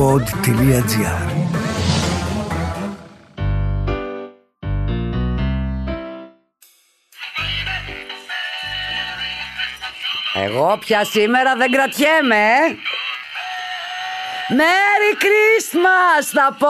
[0.00, 1.18] pod.gr
[10.34, 12.36] Εγώ πια σήμερα δεν κρατιέμαι.
[12.36, 12.74] ε.
[14.52, 16.68] Merry Christmas θα πω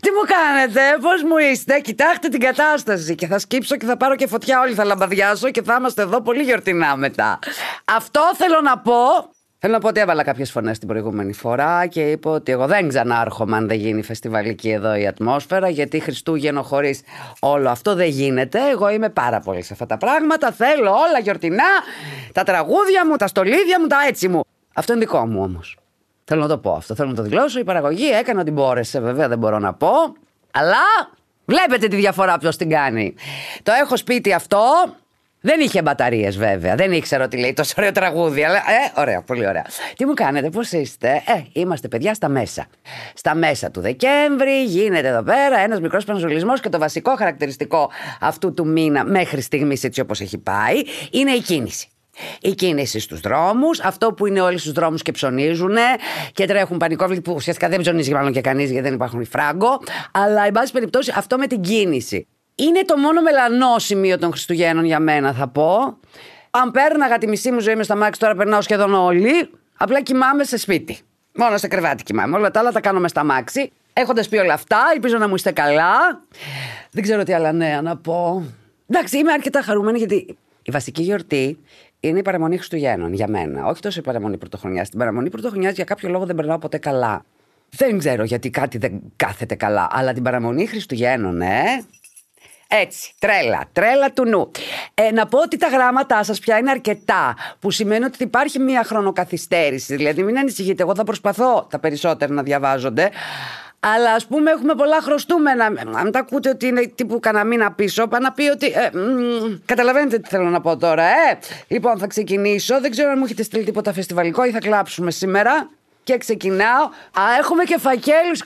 [0.00, 4.16] Τι μου κάνετε, πώς μου είστε; Κοιτάξτε την κατάσταση Και θα σκύψω και θα πάρω
[4.16, 7.38] και φωτιά Όλοι θα λαμπαδιάσω και θα είμαστε εδώ πολύ γιορτινά μετά
[7.84, 9.30] Αυτό θέλω να πω
[9.62, 12.88] Θέλω να πω ότι έβαλα κάποιες φωνές την προηγούμενη φορά και είπα ότι εγώ δεν
[12.88, 15.68] ξανάρχομαι αν δεν γίνει φεστιβαλική εδώ η ατμόσφαιρα.
[15.68, 17.00] Γιατί Χριστούγεννο χωρίς
[17.40, 18.58] όλο αυτό δεν γίνεται.
[18.70, 20.52] Εγώ είμαι πάρα πολύ σε αυτά τα πράγματα.
[20.52, 21.64] Θέλω όλα γιορτινά.
[22.32, 24.40] Τα τραγούδια μου, τα στολίδια μου, τα έτσι μου.
[24.74, 25.78] Αυτό είναι δικό μου όμως.
[26.24, 26.94] Θέλω να το πω αυτό.
[26.94, 27.58] Θέλω να το δηλώσω.
[27.58, 29.00] Η παραγωγή έκανε ό,τι μπόρεσε.
[29.00, 29.92] Βέβαια δεν μπορώ να πω.
[30.50, 31.10] Αλλά
[31.44, 33.14] βλέπετε τη διαφορά ποιος την κάνει.
[33.62, 34.62] Το έχω σπίτι αυτό.
[35.40, 36.74] Δεν είχε μπαταρίες βέβαια.
[36.74, 38.44] Δεν ήξερα ότι λέει τόσο ωραίο τραγούδι.
[38.44, 39.64] Αλλά ε, ωραία, πολύ ωραία.
[39.96, 42.66] Τι μου κάνετε, πώς είστε; Ε, είμαστε παιδιά στα μέσα.
[43.14, 48.54] Στα μέσα του Δεκέμβρη γίνεται εδώ πέρα ένας μικρός πανζουλισμός και το βασικό χαρακτηριστικό αυτού
[48.54, 51.88] του μήνα μέχρι στιγμής έτσι όπως έχει πάει είναι η κίνηση.
[52.40, 55.76] Η κίνηση στους δρόμους, αυτό που είναι όλοι στους δρόμους και ψωνίζουν
[56.32, 59.80] και τρέχουν πανικόβλητοι που ουσιαστικά δεν ψωνίζει μάλλον και κανείς γιατί δεν υπάρχουν φράγκο.
[60.12, 62.26] Αλλά, εν πάση περιπτώσει, αυτό με την κίνηση.
[62.68, 65.98] Είναι το μόνο μελανό σημείο των Χριστουγέννων για μένα, θα πω.
[66.50, 69.50] Αν πέρναγα τη μισή μου ζωή μες στα μάξι, τώρα περνάω σχεδόν όλοι.
[69.76, 70.98] Απλά κοιμάμαι σε σπίτι.
[71.34, 72.36] Μόνο σε κρεβάτι κοιμάμαι.
[72.36, 73.72] Όλα τα άλλα τα κάνω μες στα μάξι.
[73.92, 75.92] Έχοντας πει όλα αυτά, ελπίζω να μου είστε καλά.
[76.90, 78.44] Δεν ξέρω τι άλλα νέα να πω.
[78.86, 81.58] Εντάξει, είμαι αρκετά χαρούμενη γιατί η βασική γιορτή
[82.00, 83.66] είναι η παραμονή Χριστουγέννων για μένα.
[83.66, 84.88] Όχι τόσο η παραμονή Πρωτοχρονιάς.
[84.88, 87.24] Την παραμονή Πρωτοχρονιάς για κάποιο λόγο δεν περνάω ποτέ καλά.
[87.70, 89.88] Δεν ξέρω γιατί κάτι δεν κάθεται καλά.
[89.90, 91.84] Αλλά την παραμονή Χριστουγέννων, ε,
[92.72, 94.50] έτσι, τρέλα, τρέλα του νου.
[94.94, 98.84] Ε, να πω ότι τα γράμματά σας πια είναι αρκετά, που σημαίνει ότι υπάρχει μία
[98.84, 99.96] χρονοκαθυστέρηση.
[99.96, 103.10] Δηλαδή, μην ανησυχείτε, εγώ θα προσπαθώ τα περισσότερα να διαβάζονται.
[103.80, 105.64] Αλλά ας πούμε, έχουμε πολλά χρωστούμενα.
[105.94, 108.66] Αν τα ακούτε ότι είναι τύπου κανένα μήνα πίσω, πάει να πει ότι.
[108.66, 111.38] Ε, μ, καταλαβαίνετε τι θέλω να πω τώρα, ε.
[111.68, 112.80] Λοιπόν, θα ξεκινήσω.
[112.80, 115.70] Δεν ξέρω αν μου έχετε στείλει τίποτα φεστιβαλικό ή θα κλάψουμε σήμερα.
[116.04, 116.84] Και ξεκινάω.
[117.12, 118.44] Α, έχουμε και φακέλους.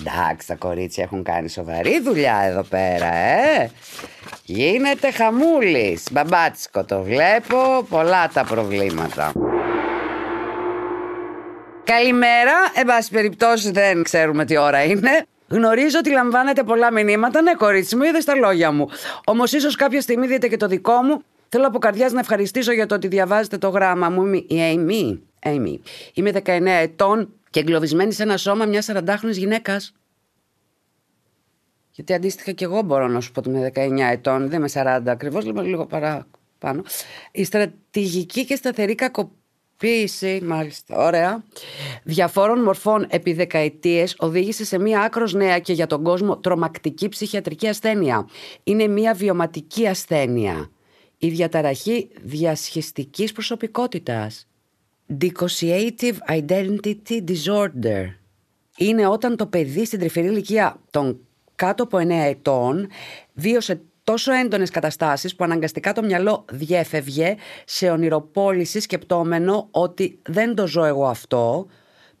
[0.00, 3.70] Εντάξει, τα κορίτσια έχουν κάνει σοβαρή δουλειά εδώ πέρα, ε.
[4.44, 6.02] Γίνεται χαμούλης.
[6.12, 9.32] Μπαμπάτσικο το βλέπω, πολλά τα προβλήματα.
[11.84, 15.26] Καλημέρα, εν πάση περιπτώσει δεν ξέρουμε τι ώρα είναι.
[15.48, 17.42] Γνωρίζω ότι λαμβάνετε πολλά μηνύματα.
[17.42, 18.88] Ναι, κορίτσι μου, είδες τα λόγια μου.
[19.24, 21.22] Όμως, ίσως κάποια στιγμή δείτε και το δικό μου.
[21.48, 24.26] Θέλω από καρδιάς να ευχαριστήσω για το ότι διαβάζετε το γράμμα μου.
[24.26, 24.46] Είμαι η
[24.76, 25.18] Amy.
[25.48, 25.78] Amy.
[26.14, 29.92] Είμαι 19 ετών και εγκλωβισμένη σε ένα σώμα μιας 40χρονη γυναίκας.
[31.90, 35.02] Γιατί αντίστοιχα και εγώ μπορώ να σου πω ότι είμαι 19 ετών, δεν είμαι 40
[35.06, 36.82] ακριβώς, λίγο, λίγο παραπάνω.
[37.32, 41.44] Η στρατηγική και σταθερή κακοποίηση, μάλιστα, ωραία,
[42.02, 47.68] διαφόρων μορφών επί δεκαετίες οδήγησε σε μία άκρος νέα και για τον κόσμο τρομακτική ψυχιατρική
[47.68, 48.28] ασθένεια.
[48.64, 50.70] Είναι μία βιωματική ασθένεια.
[51.18, 54.46] Η διαταραχή διασχιστικής προσωπικότητας.
[55.20, 58.04] Dissociative Identity Disorder.
[58.76, 61.20] Είναι όταν το παιδί στην τρυφερή ηλικία των
[61.54, 62.88] κάτω από 9 ετών
[63.34, 70.66] βίωσε τόσο έντονες καταστάσεις που αναγκαστικά το μυαλό διέφευγε σε ονειροπόληση σκεπτόμενο ότι δεν το
[70.66, 71.66] ζω εγώ αυτό,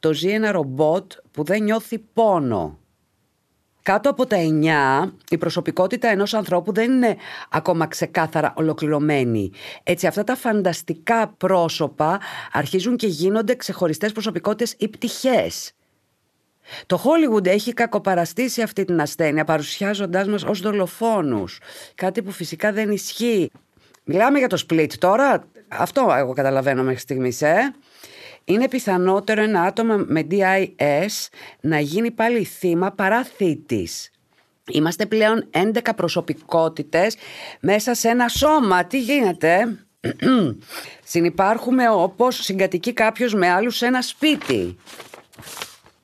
[0.00, 2.78] το ζει ένα ρομπότ που δεν νιώθει πόνο.
[3.88, 4.36] Κάτω από τα
[5.06, 7.16] 9, η προσωπικότητα ενός ανθρώπου δεν είναι
[7.50, 9.50] ακόμα ξεκάθαρα ολοκληρωμένη.
[9.82, 12.20] Έτσι αυτά τα φανταστικά πρόσωπα
[12.52, 15.72] αρχίζουν και γίνονται ξεχωριστές προσωπικότητες ή πτυχές.
[16.86, 21.60] Το Hollywood έχει κακοπαραστήσει αυτή την ασθένεια παρουσιάζοντάς μας ως δολοφόνους.
[21.94, 23.50] Κάτι που φυσικά δεν ισχύει.
[24.04, 25.44] Μιλάμε για το split τώρα.
[25.68, 27.74] Αυτό εγώ καταλαβαίνω μέχρι στιγμής, ε.
[28.48, 31.28] Είναι πιθανότερο ένα άτομο με DIS
[31.60, 34.10] να γίνει πάλι θύμα παρά θήτης.
[34.70, 37.16] Είμαστε πλέον 11 προσωπικότητες
[37.60, 38.84] μέσα σε ένα σώμα.
[38.84, 39.78] Τι γίνεται;
[41.04, 44.76] Συνυπάρχουμε όπως συγκατοικεί κάποιος με άλλους σε ένα σπίτι.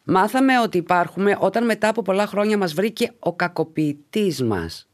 [0.04, 4.88] Μάθαμε ότι υπάρχουμε όταν μετά από πολλά χρόνια μας βρήκε ο κακοποιητής μας.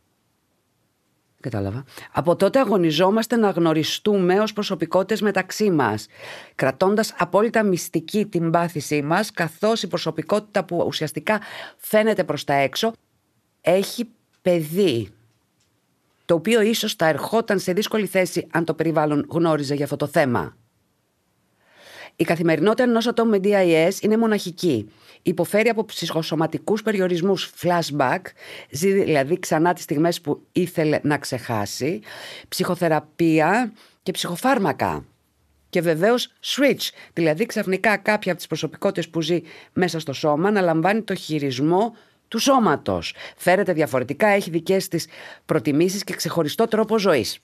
[1.41, 1.85] Κατάλαβα.
[2.13, 6.07] Από τότε αγωνιζόμαστε να γνωριστούμε ως προσωπικότητες μεταξύ μας,
[6.55, 11.41] κρατώντας απόλυτα μυστική την πάθησή μας, καθώς η προσωπικότητα που ουσιαστικά
[11.77, 12.93] φαίνεται προς τα έξω
[13.61, 14.09] έχει
[14.43, 15.09] παιδί,
[16.25, 20.07] το οποίο ίσως θα ερχόταν σε δύσκολη θέση αν το περιβάλλον γνώριζε για αυτό το
[20.07, 20.57] θέμα.
[22.21, 24.91] Η καθημερινότητα ενός ατόμου με DIS είναι μοναχική.
[25.23, 28.21] Υποφέρει από ψυχοσωματικούς περιορισμούς flashback,
[28.71, 32.01] ζει δηλαδή ξανά τις στιγμές που ήθελε να ξεχάσει,
[32.49, 33.73] ψυχοθεραπεία
[34.03, 35.05] και ψυχοφάρμακα.
[35.69, 39.41] Και βεβαίως switch, δηλαδή ξαφνικά κάποια από τις προσωπικότητες που ζει
[39.73, 41.97] μέσα στο σώμα να λαμβάνει το χειρισμό
[42.29, 43.15] του σώματος.
[43.37, 45.07] Φέρεται διαφορετικά, έχει δικές της
[45.47, 47.39] προτιμήσεις και ξεχωριστό τρόπο ζωής.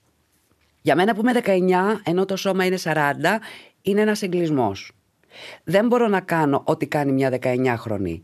[0.81, 3.39] Για μένα που είμαι 19, ενώ το σώμα είναι 40,
[3.89, 4.91] είναι ένας εγκλισμός.
[5.63, 8.21] Δεν μπορώ να κάνω ό,τι κάνει μια 19χρονη.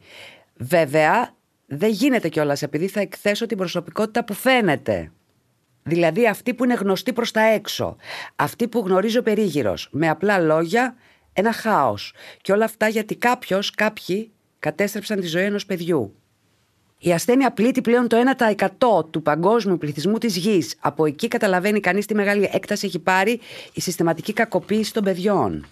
[0.55, 5.11] Βέβαια, δεν γίνεται κιόλας επειδή θα εκθέσω την προσωπικότητα που φαίνεται.
[5.83, 7.95] Δηλαδή αυτή που είναι γνωστή προς τα έξω.
[8.35, 9.87] Αυτή που γνωρίζει ο περίγυρος.
[9.91, 10.95] Με απλά λόγια,
[11.33, 12.13] ένα χάος.
[12.41, 16.15] Και όλα αυτά γιατί κάποιος, κάποιοι κατέστρεψαν τη ζωή ενός παιδιού.
[17.05, 18.17] Η ασθένεια πλήττει πλέον το
[18.99, 20.75] 1% του παγκόσμιου πληθυσμού της γης.
[20.79, 23.39] Από εκεί καταλαβαίνει κανείς τι μεγάλη έκταση έχει πάρει
[23.73, 25.65] η συστηματική κακοποίηση των παιδιών.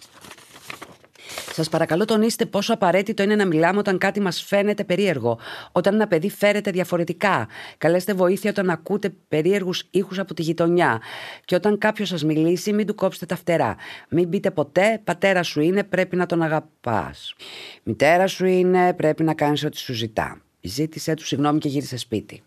[1.52, 5.38] Σας παρακαλώ, τονίστε πόσο απαραίτητο είναι να μιλάμε όταν κάτι μας φαίνεται περίεργο.
[5.72, 7.48] Όταν ένα παιδί φέρεται διαφορετικά.
[7.78, 11.00] Καλέστε βοήθεια όταν ακούτε περίεργους ήχους από τη γειτονιά.
[11.44, 13.76] Και όταν κάποιος σας μιλήσει, μην του κόψετε τα φτερά.
[14.08, 17.34] Μην πείτε ποτέ, πατέρα σου είναι, πρέπει να τον αγαπάς.
[17.82, 20.40] Μητέρα σου είναι, πρέπει να κάνεις ό,τι σου ζητά.
[20.62, 22.42] Ζήτησε του συγγνώμη και γύρισε σπίτι.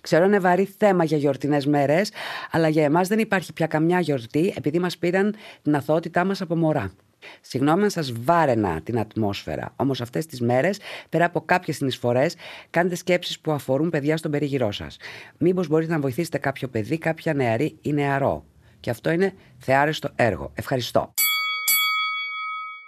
[0.00, 2.10] Ξέρω είναι βαρύ θέμα για γιορτινές μέρες,
[2.50, 6.56] αλλά για εμάς δεν υπάρχει πια καμιά γιορτή επειδή μας πήραν την αθωότητά μας από
[6.56, 6.92] μωρά.
[7.40, 9.72] Συγγνώμη αν σας βάρενα την ατμόσφαιρα.
[9.76, 12.34] Όμως αυτές τις μέρες, πέρα από κάποιες συνεισφορές,
[12.70, 14.96] κάνετε σκέψεις που αφορούν παιδιά στον περίγυρό σας.
[15.38, 18.44] Μήπως μπορείτε να βοηθήσετε κάποιο παιδί, κάποια νεαρή ή νεαρό.
[18.80, 20.52] Και αυτό είναι θεάρεστο έργο.
[20.54, 21.14] Ευχαριστώ.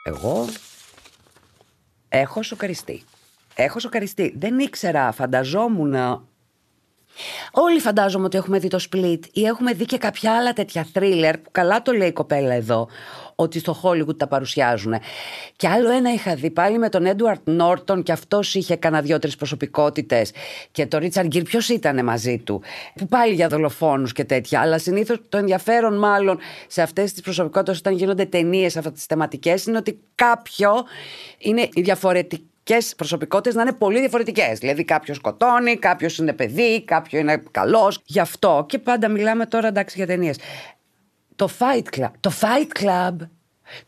[0.03, 0.49] Εγώ
[2.09, 3.03] έχω σοκαριστεί.
[3.55, 4.35] Έχω σοκαριστεί.
[4.39, 5.95] Δεν ήξερα, φανταζόμουν
[7.53, 11.35] Όλοι φαντάζομαι ότι έχουμε δει το Split ή έχουμε δει και κάποια άλλα τέτοια thriller
[11.43, 12.89] που καλά το λέει η κοπέλα εδώ
[13.35, 14.95] ότι στο Hollywood τα παρουσιάζουν.
[15.57, 19.37] Και άλλο ένα είχα δει πάλι με τον Edward Norton και αυτός είχε κανένα δυο-τρεις
[19.37, 20.33] προσωπικότητες.
[20.71, 22.63] Και το Richard Gere, ποιος ήταν μαζί του.
[22.95, 24.61] Που πάλι για δολοφόνους και τέτοια.
[24.61, 29.67] Αλλά συνήθως το ενδιαφέρον μάλλον σε αυτές τις προσωπικότητες όταν γίνονται ταινίες αυτές τις θεματικές
[29.67, 30.73] είναι ότι κάποιο
[31.39, 34.59] είναι διαφορετικό και προσωπικότητες να είναι πολύ διαφορετικές.
[34.59, 38.03] Δηλαδή, κάποιος σκοτώνει, κάποιος είναι παιδί, κάποιο είναι καλός.
[38.05, 40.39] Γι' αυτό και πάντα μιλάμε τώρα εντάξει για ταινίες.
[41.37, 42.11] Το Fight Club.
[42.21, 43.17] Το Fight Club.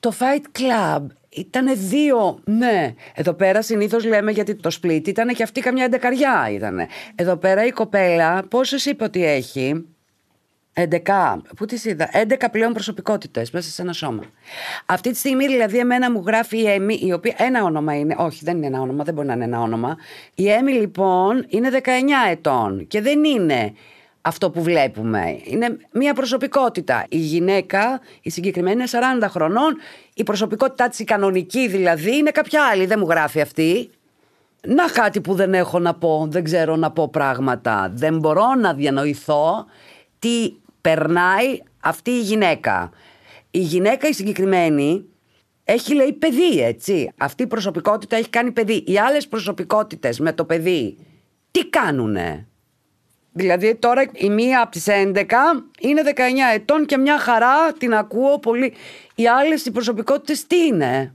[0.01, 2.39] Το Fight Club ήταν δύο.
[2.45, 2.95] Ναι.
[3.15, 6.81] Εδώ πέρα συνήθως λέμε γιατί το split ήταν και αυτή καμιά εντεκαριά ήταν.
[7.15, 9.85] Εδώ πέρα η κοπέλα, πόσε είπε ότι έχει.
[10.75, 11.37] 11.
[11.57, 14.23] Πού τις είδα, 11 πλέον προσωπικότητες μέσα σε ένα σώμα.
[14.87, 18.15] Αυτή τη στιγμή δηλαδή εμένα μου γράφει η Έμι, η οποία ένα όνομα είναι.
[18.19, 19.97] Όχι, δεν είναι ένα όνομα, δεν μπορεί να είναι ένα όνομα.
[20.35, 21.81] Η Έμι λοιπόν είναι 19
[22.31, 23.73] ετών και δεν είναι
[24.21, 25.41] αυτό που βλέπουμε.
[25.45, 27.05] Είναι μια προσωπικότητα.
[27.09, 29.77] Η γυναίκα, η συγκεκριμένη, είναι 40 χρονών.
[30.15, 32.87] Η προσωπικότητά της, η κανονική δηλαδή, είναι κάποια άλλη.
[32.87, 33.91] Δεν μου γράφει αυτή.
[34.67, 37.91] Να κάτι που δεν έχω να πω, δεν ξέρω να πω πράγματα.
[37.95, 39.67] Δεν μπορώ να διανοηθώ
[40.19, 40.53] τι
[40.85, 42.91] περνάει αυτή η γυναίκα.
[43.51, 45.05] Η γυναίκα η συγκεκριμένη
[45.65, 47.13] έχει λέει παιδί, έτσι.
[47.17, 48.85] Αυτή η προσωπικότητα έχει κάνει παιδί.
[48.87, 50.97] Οι άλλες προσωπικότητες με το παιδί
[51.51, 52.49] τι κάνουνε;
[53.33, 55.25] Δηλαδή τώρα η μία από τις 11
[55.81, 56.21] είναι 19
[56.55, 58.73] ετών και μια χαρά την ακούω πολύ.
[59.15, 61.15] Οι άλλες οι προσωπικότητες τι είναι;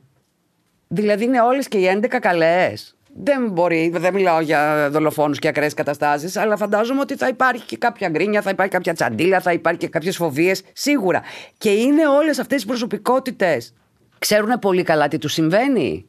[0.88, 2.98] Δηλαδή είναι όλες και οι 11 καλές.
[3.16, 7.78] Δεν μπορεί, δεν μιλάω για δολοφόνους και ακραίες καταστάσεις, αλλά φαντάζομαι ότι θα υπάρχει και
[7.78, 10.62] κάποια γκρίνια, θα υπάρχει κάποια τσαντίλα, θα υπάρχει και κάποιες φοβίες.
[10.74, 11.22] Σίγουρα.
[11.58, 13.74] Και είναι όλες αυτές οι προσωπικότητες.
[14.20, 16.06] Ξέρουν πολύ καλά τι τους συμβαίνει;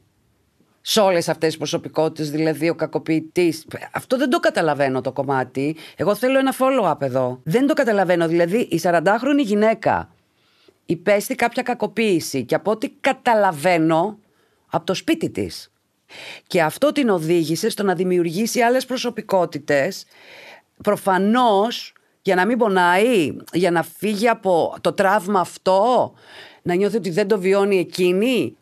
[0.80, 3.66] Σε όλες αυτές τις προσωπικότητες, δηλαδή ο κακοποιητής.
[3.92, 5.76] Αυτό δεν το καταλαβαίνω το κομμάτι.
[5.96, 7.40] Εγώ θέλω ένα follow-up εδώ.
[7.44, 8.28] Δεν το καταλαβαίνω.
[8.28, 10.08] Δηλαδή, η 40χρονη γυναίκα
[10.86, 14.18] υπέστη κάποια κακοποίηση και από ό,τι καταλαβαίνω
[14.70, 15.69] από το σπίτι της
[16.46, 20.04] και αυτό την οδήγησε στο να δημιουργήσει άλλες προσωπικότητες
[20.82, 26.12] προφανώς για να μην πονάει, για να φύγει από το τραύμα αυτό,
[26.62, 28.54] να νιώθει ότι δεν το βιώνει εκείνη.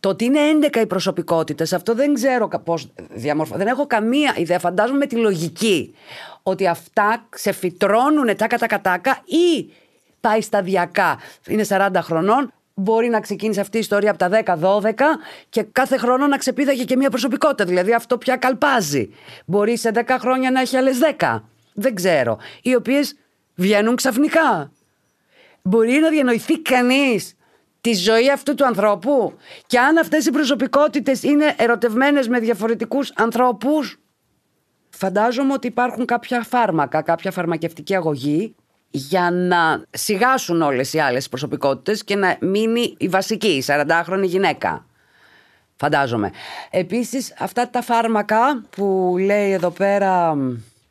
[0.00, 0.38] Το ότι είναι
[0.72, 3.58] 11 οι προσωπικότητες, αυτό δεν ξέρω πώς διαμορφώνει.
[3.58, 4.58] Δεν έχω καμία ιδέα.
[4.58, 5.94] Φαντάζομαι με τη λογική
[6.42, 9.72] ότι αυτά ξεφυτρώνουν τάκα τα κατάκα ή
[10.20, 11.18] πάει σταδιακά.
[11.46, 14.92] Είναι 40 χρονών, μπορεί να ξεκίνησε αυτή η ιστορία από τα 10-12
[15.48, 17.64] και κάθε χρόνο να ξεπίδαγε και μια προσωπικότητα.
[17.64, 19.10] Δηλαδή αυτό πια καλπάζει.
[19.46, 21.42] Μπορεί σε 10 χρόνια να έχει άλλες 10.
[21.74, 22.38] Δεν ξέρω.
[22.62, 23.16] Οι οποίες
[23.54, 24.72] βγαίνουν ξαφνικά.
[25.62, 27.36] Μπορεί να διανοηθεί κανείς
[27.80, 34.00] τη ζωή αυτού του ανθρώπου; Και αν αυτές οι προσωπικότητες είναι ερωτευμένες με διαφορετικούς ανθρώπους,
[34.90, 38.54] φαντάζομαι ότι υπάρχουν κάποια φάρμακα, κάποια φαρμακευτική αγωγή
[38.90, 44.86] για να σιγάσουν όλες οι άλλες προσωπικότητες και να μείνει η βασική, η 40χρονη γυναίκα.
[45.76, 46.30] Φαντάζομαι.
[46.70, 50.36] Επίσης αυτά τα φάρμακα που λέει εδώ πέρα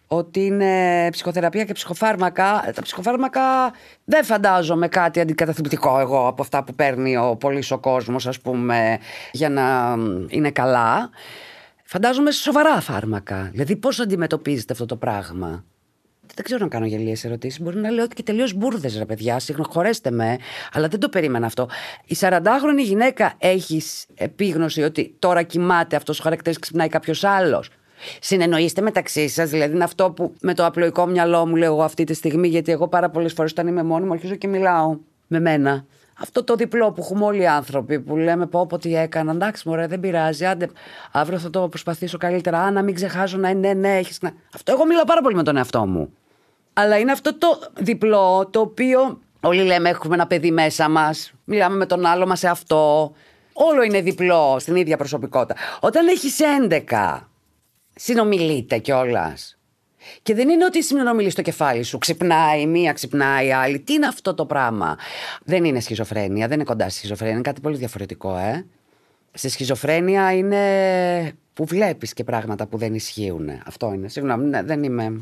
[0.08, 2.72] ότι είναι ψυχοθεραπεία και ψυχοφάρμακα.
[2.76, 3.42] Τα ψυχοφάρμακα
[4.04, 9.00] δεν φαντάζομαι κάτι αντικαταθλιπτικό εγώ από αυτά που παίρνει ο πολύς ο κόσμος ας πούμε
[9.32, 9.96] για να
[10.30, 11.10] είναι καλά.
[11.84, 13.50] Φαντάζομαι σοβαρά φάρμακα.
[13.52, 15.64] Δηλαδή πώς αντιμετωπίζετε αυτό το πράγμα;
[16.36, 17.62] Δεν ξέρω να κάνω γελίες ερωτήσεις.
[17.62, 19.40] Μπορεί να λέω ότι και τελείως μπουρδες, ρε παιδιά.
[19.40, 20.38] Συγχωρέστε με,
[20.74, 21.70] αλλά δεν το περίμενα αυτό.
[22.06, 27.70] Η 40χρονη γυναίκα έχεις επίγνωση ότι τώρα κοιμάται αυτός ο χαρακτήρας ξυπνάει κάποιος άλλος;
[28.22, 32.04] Συνεννοείστε μεταξύ σας, δηλαδή είναι αυτό που με το απλοϊκό μυαλό μου λέω εγώ αυτή
[32.04, 35.40] τη στιγμή, γιατί εγώ πάρα πολλές φορές όταν είμαι μόνη μου αρχίζω και μιλάω με
[35.40, 35.86] μένα.
[36.20, 39.32] Αυτό το διπλό που έχουμε όλοι οι άνθρωποι που λέμε πω πω τι έκανα.
[39.32, 40.46] Εντάξει, μωρέ, δεν πειράζει.
[40.46, 40.70] Άντε,
[41.12, 42.60] αύριο θα το προσπαθήσω καλύτερα.
[42.60, 44.20] Α, να μην ξεχάσω να είναι, ναι, ναι, έχεις.
[44.56, 46.14] Αυτό εγώ μιλάω πάρα πολύ με τον εαυτό μου.
[46.74, 51.32] Αλλά είναι αυτό το διπλό το οποίο όλοι λέμε έχουμε ένα παιδί μέσα μας.
[51.44, 53.12] Μιλάμε με τον άλλο μας σε αυτό.
[53.54, 55.56] Όλο είναι διπλό στην ίδια προσωπικότητα.
[55.80, 57.28] Όταν έχεις 11,
[57.96, 59.57] συνομιλείτε κιόλας.
[60.22, 61.98] Και δεν είναι ότι συνομιλεί στο κεφάλι σου.
[61.98, 63.80] Ξυπνάει μία, ξυπνάει άλλη.
[63.80, 64.98] Τι είναι αυτό το πράγμα;
[65.44, 67.34] Δεν είναι σχιζοφρένεια, δεν είναι κοντά στη σχιζοφρένεια.
[67.34, 68.66] Είναι κάτι πολύ διαφορετικό, ε.
[69.34, 73.50] Στη σχιζοφρένεια είναι που βλέπεις και πράγματα που δεν ισχύουν.
[73.66, 74.08] Αυτό είναι.
[74.08, 75.22] Συγγνώμη, ναι, δεν είμαι.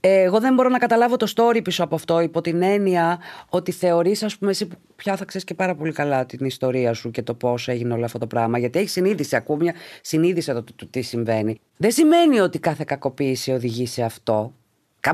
[0.00, 3.72] Ε, εγώ δεν μπορώ να καταλάβω το story πίσω από αυτό, υπό την έννοια ότι
[3.72, 7.22] θεωρείς, ας πούμε, εσύ πια θα ξέρεις και πάρα πολύ καλά την ιστορία σου και
[7.22, 8.58] το πώς έγινε όλο αυτό το πράγμα.
[8.58, 11.60] Γιατί έχεις συνείδηση, ακούω μια συνείδηση εδώ του τι συμβαίνει.
[11.76, 14.52] Δεν σημαίνει ότι κάθε κακοποίηση οδηγεί σε αυτό.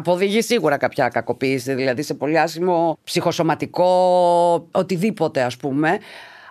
[0.05, 3.89] Οδηγεί σίγουρα κάποια κακοποίηση, δηλαδή σε πολύ άσχημο ψυχοσωματικό
[4.71, 5.99] οτιδήποτε, ας πούμε.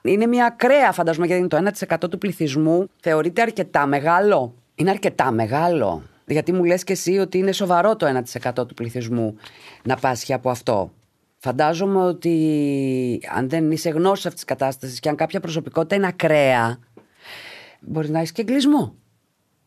[0.03, 2.87] Είναι μια ακραία, φαντάζομαι, γιατί είναι το 1% του πληθυσμού.
[3.01, 4.53] Θεωρείται αρκετά μεγάλο.
[4.75, 6.03] Είναι αρκετά μεγάλο.
[6.27, 9.35] Γιατί μου λες και εσύ ότι είναι σοβαρό το 1% του πληθυσμού
[9.83, 10.91] να πάσχει από αυτό.
[11.37, 16.79] Φαντάζομαι ότι αν δεν είσαι γνώσης αυτής της κατάστασης και αν κάποια προσωπικότητα είναι ακραία,
[17.79, 18.95] μπορείς να έχεις και εγκλισμό.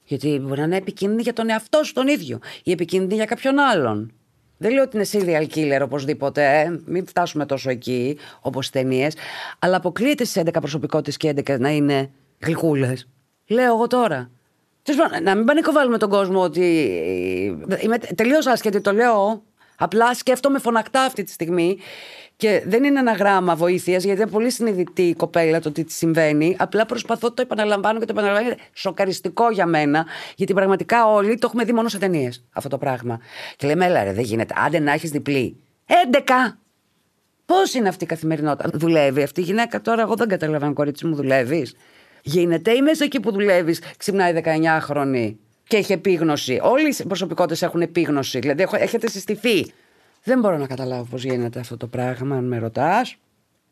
[0.04, 3.58] Γιατί μπορεί να είναι επικίνδυνη για τον εαυτό σου τον ίδιο ή επικίνδυνη για κάποιον
[3.58, 4.12] άλλον.
[4.56, 6.80] Δεν λέω ότι είναι serial killer οπωσδήποτε, ε.
[6.84, 9.14] μην φτάσουμε τόσο εκεί όπως ταινίες.
[9.58, 13.08] Αλλά αποκλείεται στις 11 προσωπικότητες και 11 να είναι γλυκούλες.
[13.46, 14.30] Λέω εγώ τώρα.
[15.22, 16.62] Να μην πανικοβάλουμε τον κόσμο ότι.
[17.80, 19.42] Είμαι τελείως άσχετη, το λέω.
[19.78, 21.78] Απλά σκέφτομαι φωνακτά αυτή τη στιγμή
[22.36, 25.92] και δεν είναι ένα γράμμα βοήθειας, γιατί είναι πολύ συνειδητή η κοπέλα το τι τη
[25.92, 26.56] συμβαίνει.
[26.58, 28.46] Απλά προσπαθώ, το επαναλαμβάνω και το επαναλαμβάνω.
[28.46, 32.78] Είναι σοκαριστικό για μένα, γιατί πραγματικά όλοι το έχουμε δει μόνο σε ταινίες αυτό το
[32.78, 33.20] πράγμα.
[33.56, 34.54] Και λέμε, έλα ρε, δεν γίνεται.
[34.66, 35.60] Άντε να έχεις διπλή.
[35.86, 36.58] 11!
[37.46, 41.14] Πώς είναι αυτή η καθημερινότητα; Δουλεύει αυτή η γυναίκα τώρα, εγώ δεν καταλαβαίνω, κορίτσι μου,
[41.14, 41.74] δουλεύεις;
[42.26, 45.34] Γίνεται ή μέσα εκεί που δουλεύεις ξυπνάει 19χρονη
[45.66, 46.60] και έχει επίγνωση.
[46.62, 48.38] Όλοι οι προσωπικότητες έχουν επίγνωση.
[48.38, 49.72] Δηλαδή έχετε συστηθεί.
[50.22, 53.16] Δεν μπορώ να καταλάβω πώς γίνεται αυτό το πράγμα, αν με ρωτάς.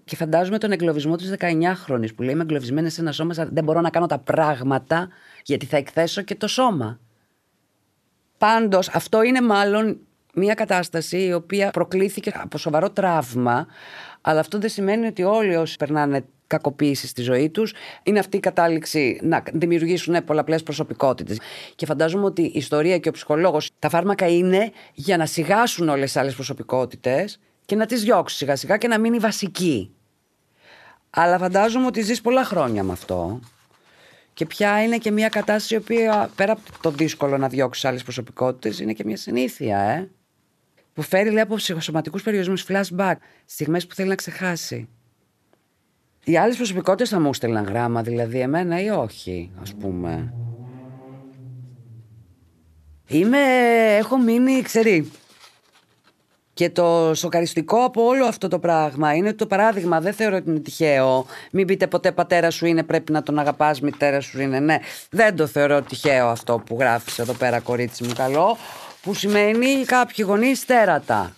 [0.05, 3.81] Και φαντάζομαι τον εγκλωβισμό της 19χρονη που λέει: Είμαι εγκλωβισμένη σε ένα σώμα, δεν μπορώ
[3.81, 5.09] να κάνω τα πράγματα
[5.45, 7.01] γιατί θα εκθέσω και το σώμα.
[8.39, 9.99] Πάντως, αυτό είναι μάλλον
[10.35, 13.67] μια κατάσταση η οποία προκλήθηκε από σοβαρό τραύμα,
[14.21, 18.41] αλλά αυτό δεν σημαίνει ότι όλοι όσοι περνάνε κακοποίηση στη ζωή τους, είναι αυτή η
[18.41, 21.41] κατάληξη να δημιουργήσουν πολλαπλές προσωπικότητες.
[21.75, 26.05] Και φαντάζομαι ότι η ιστορία και ο ψυχολόγος, τα φάρμακα είναι για να σιγάσουν όλες
[26.05, 29.91] τις άλλες προσωπικότητες και να τις διώξει σιγά σιγά και να μείνει βασική.
[31.11, 33.41] Αλλά φαντάζομαι ότι ζεις πολλά χρόνια με αυτό.
[34.35, 38.03] Και πια είναι και μια κατάσταση η οποία πέρα από το δύσκολο να διώξεις άλλες
[38.03, 40.11] προσωπικότητες, είναι και μια συνήθεια, ε.
[40.95, 44.89] Που φέρει λέει από ψυχοσωματικούς περιορισμούς flashback, στιγμές που θέλει να ξεχάσει.
[46.25, 50.35] Οι άλλες προσωπικότητες θα μου στέλναν γράμμα, δηλαδή εμένα ή όχι, ας πούμε.
[53.09, 53.39] Είμαι,
[53.99, 55.11] έχω μείνει, ξέρει.
[56.55, 60.01] Και το σοκαριστικό από όλο αυτό το πράγμα είναι το παράδειγμα.
[60.01, 61.27] Δεν θεωρώ ότι είναι τυχαίο.
[61.53, 64.61] Μην πείτε ποτέ πατέρα σου είναι, πρέπει να τον αγαπάς, μητέρα σου είναι.
[64.61, 64.79] Ναι,
[65.11, 68.57] δεν το θεωρώ τυχαίο αυτό που γράφεις εδώ πέρα, κορίτσι μου, καλό.
[69.05, 71.37] Που σημαίνει κάποιοι γονείς τέρατα.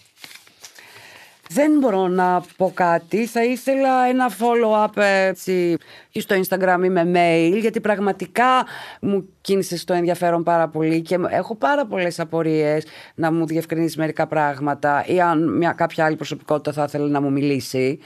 [1.48, 3.26] Δεν μπορώ να πω κάτι.
[3.26, 5.76] Θα ήθελα ένα follow-up έτσι,
[6.10, 8.66] ή στο Instagram ή με mail, γιατί πραγματικά
[9.00, 14.26] μου κίνησε το ενδιαφέρον πάρα πολύ και έχω πάρα πολλές απορίες να μου διευκρινίσει μερικά
[14.26, 17.98] πράγματα ή αν μια, κάποια άλλη προσωπικότητα θα ήθελε να μου μιλήσει.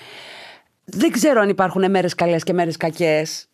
[0.84, 3.49] Δεν ξέρω αν υπάρχουν μέρες καλές και μέρες κακές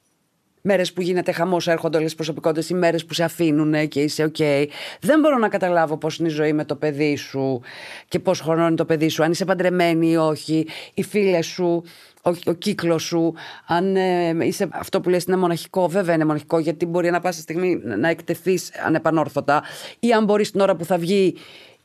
[0.67, 4.33] μέρες που γίνεται χαμός, έρχονται όλες τις προσωπικότητες, ή μέρες που σε αφήνουν και είσαι
[4.37, 4.67] OK.
[5.01, 7.61] Δεν μπορώ να καταλάβω πώς είναι η ζωή με το παιδί σου
[8.09, 11.83] και πώς χρονώνει το παιδί σου, αν είσαι παντρεμένη ή όχι, οι φίλες σου,
[12.23, 13.35] ο, ο κύκλος σου,
[13.67, 17.41] αν ε, είσαι αυτό που λες είναι μοναχικό, βέβαια είναι μοναχικό, γιατί μπορεί να πάσα
[17.41, 19.63] στιγμή να εκτεθείς ανεπανόρθωτα,
[19.99, 21.35] ή αν μπορείς την ώρα που θα βγει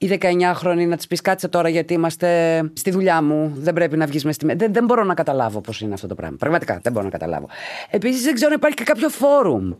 [0.01, 4.05] η 19χρονη να της πεις κάτσε τώρα γιατί είμαστε στη δουλειά μου, δεν πρέπει να
[4.05, 6.37] βγεις μες στη δεν, δεν μπορώ να καταλάβω πώς είναι αυτό το πράγμα.
[6.37, 7.47] Πραγματικά δεν μπορώ να καταλάβω.
[7.89, 9.73] Επίσης δεν ξέρω αν υπάρχει και κάποιο φόρουμ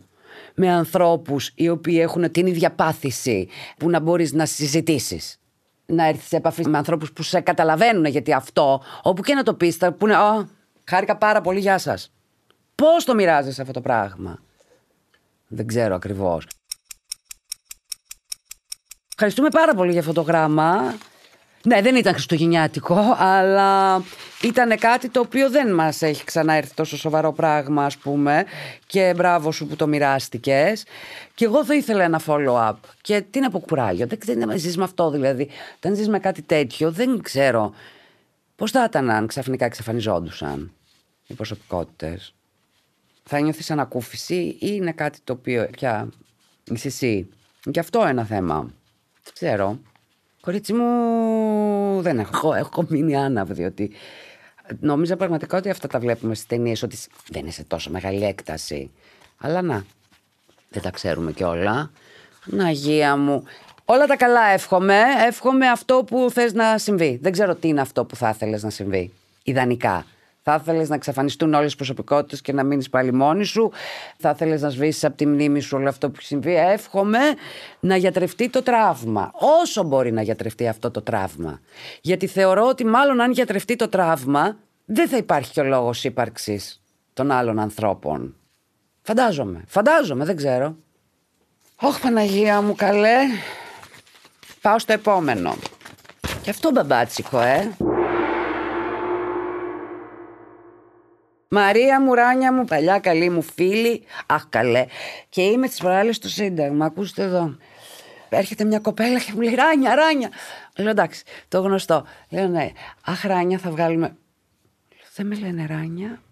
[0.54, 3.48] με ανθρώπους οι οποίοι έχουν την ίδια πάθηση
[3.78, 5.40] που να μπορείς να συζητήσεις.
[5.86, 9.54] Να έρθεις σε επαφή με ανθρώπους που σε καταλαβαίνουν γιατί αυτό, όπου και να το
[9.54, 10.48] πεις, θα πούνε «Ω,
[10.84, 12.12] χάρηκα πάρα πολύ, γεια σας».
[12.74, 14.38] Πώς το μοιράζεσαι αυτό το πράγμα;
[15.48, 16.46] Δεν ξέρω ακριβώς.
[19.24, 20.94] Ευχαριστούμε πάρα πολύ για αυτό το γράμμα.
[21.62, 24.02] Ναι, δεν ήταν χριστουγεννιάτικο, αλλά
[24.42, 28.44] ήταν κάτι το οποίο δεν μας έχει ξαναέρθει τόσο σοβαρό πράγμα, ας πούμε.
[28.86, 30.84] Και μπράβο σου που το μοιράστηκες.
[31.34, 32.74] Και εγώ θα ήθελα ένα follow-up.
[33.00, 34.06] Και τι να πω, κουράγιο.
[34.06, 35.48] Δεν, δεν ζεις με αυτό δηλαδή.
[35.76, 37.72] Όταν ζεις με κάτι τέτοιο, δεν ξέρω.
[38.56, 40.72] Πώς θα ήταν αν ξαφνικά εξαφανιζόντουσαν
[41.26, 42.34] οι προσωπικότητες.
[43.24, 46.08] Θα νιώθεις ανακούφιση ή είναι κάτι το οποίο πια
[46.64, 47.28] είσαι εσύ.
[47.70, 48.80] Και αυτό ένα θέμα.
[49.24, 49.78] Δεν ξέρω.
[50.40, 52.54] Κορίτσι μου, δεν έχω.
[52.54, 53.92] Έχω μείνει άναβ, διότι
[54.80, 56.98] νόμιζα πραγματικά ότι αυτά τα βλέπουμε στις ταινίες, ότι
[57.28, 58.90] δεν είναι σε τόσο μεγάλη έκταση.
[59.38, 59.84] Αλλά να,
[60.68, 61.90] δεν τα ξέρουμε κιόλα.
[62.44, 63.44] Να, αγία μου.
[63.84, 65.00] Όλα τα καλά εύχομαι.
[65.26, 67.18] Εύχομαι αυτό που θες να συμβεί.
[67.22, 69.12] Δεν ξέρω τι είναι αυτό που θα ήθελες να συμβεί.
[69.42, 70.06] Ιδανικά.
[70.42, 73.72] Θα ήθελε να εξαφανιστούν όλες τις προσωπικότητες και να μείνεις πάλι μόνη σου.
[74.18, 76.56] Θα ήθελε να σβήσεις από τη μνήμη σου όλο αυτό που έχει συμβεί.
[76.56, 77.18] Εύχομαι
[77.80, 79.30] να γιατρευτεί το τραύμα.
[79.62, 81.60] Όσο μπορεί να γιατρευτεί αυτό το τραύμα.
[82.00, 86.82] Γιατί θεωρώ ότι μάλλον αν γιατρευτεί το τραύμα, δεν θα υπάρχει και ο λόγος ύπαρξης
[87.12, 88.36] των άλλων ανθρώπων.
[89.02, 89.64] Φαντάζομαι.
[89.66, 90.76] Φαντάζομαι, δεν ξέρω.
[91.80, 93.16] Όχι Παναγία μου καλέ.
[94.60, 95.54] Πάω στο επόμενο.
[96.42, 97.76] Και αυτό μπαμπάτσικο, ε.
[101.54, 104.04] Μαρία Μουράνια μου, παλιά καλή μου φίλη.
[104.26, 104.86] Αχ, καλέ.
[105.28, 106.84] Και είμαι τι προάλλες στο Σύνταγμα.
[106.84, 107.56] Ακούστε εδώ.
[108.28, 110.30] Έρχεται μια κοπέλα και μου λέει Ράνια, Ράνια.
[110.76, 112.04] Λέω εντάξει, το γνωστό.
[112.28, 112.70] Λέω ναι,
[113.04, 114.06] Αχ, Ράνια, θα βγάλουμε.
[114.06, 116.22] Λέω, δεν με λένε Ράνια.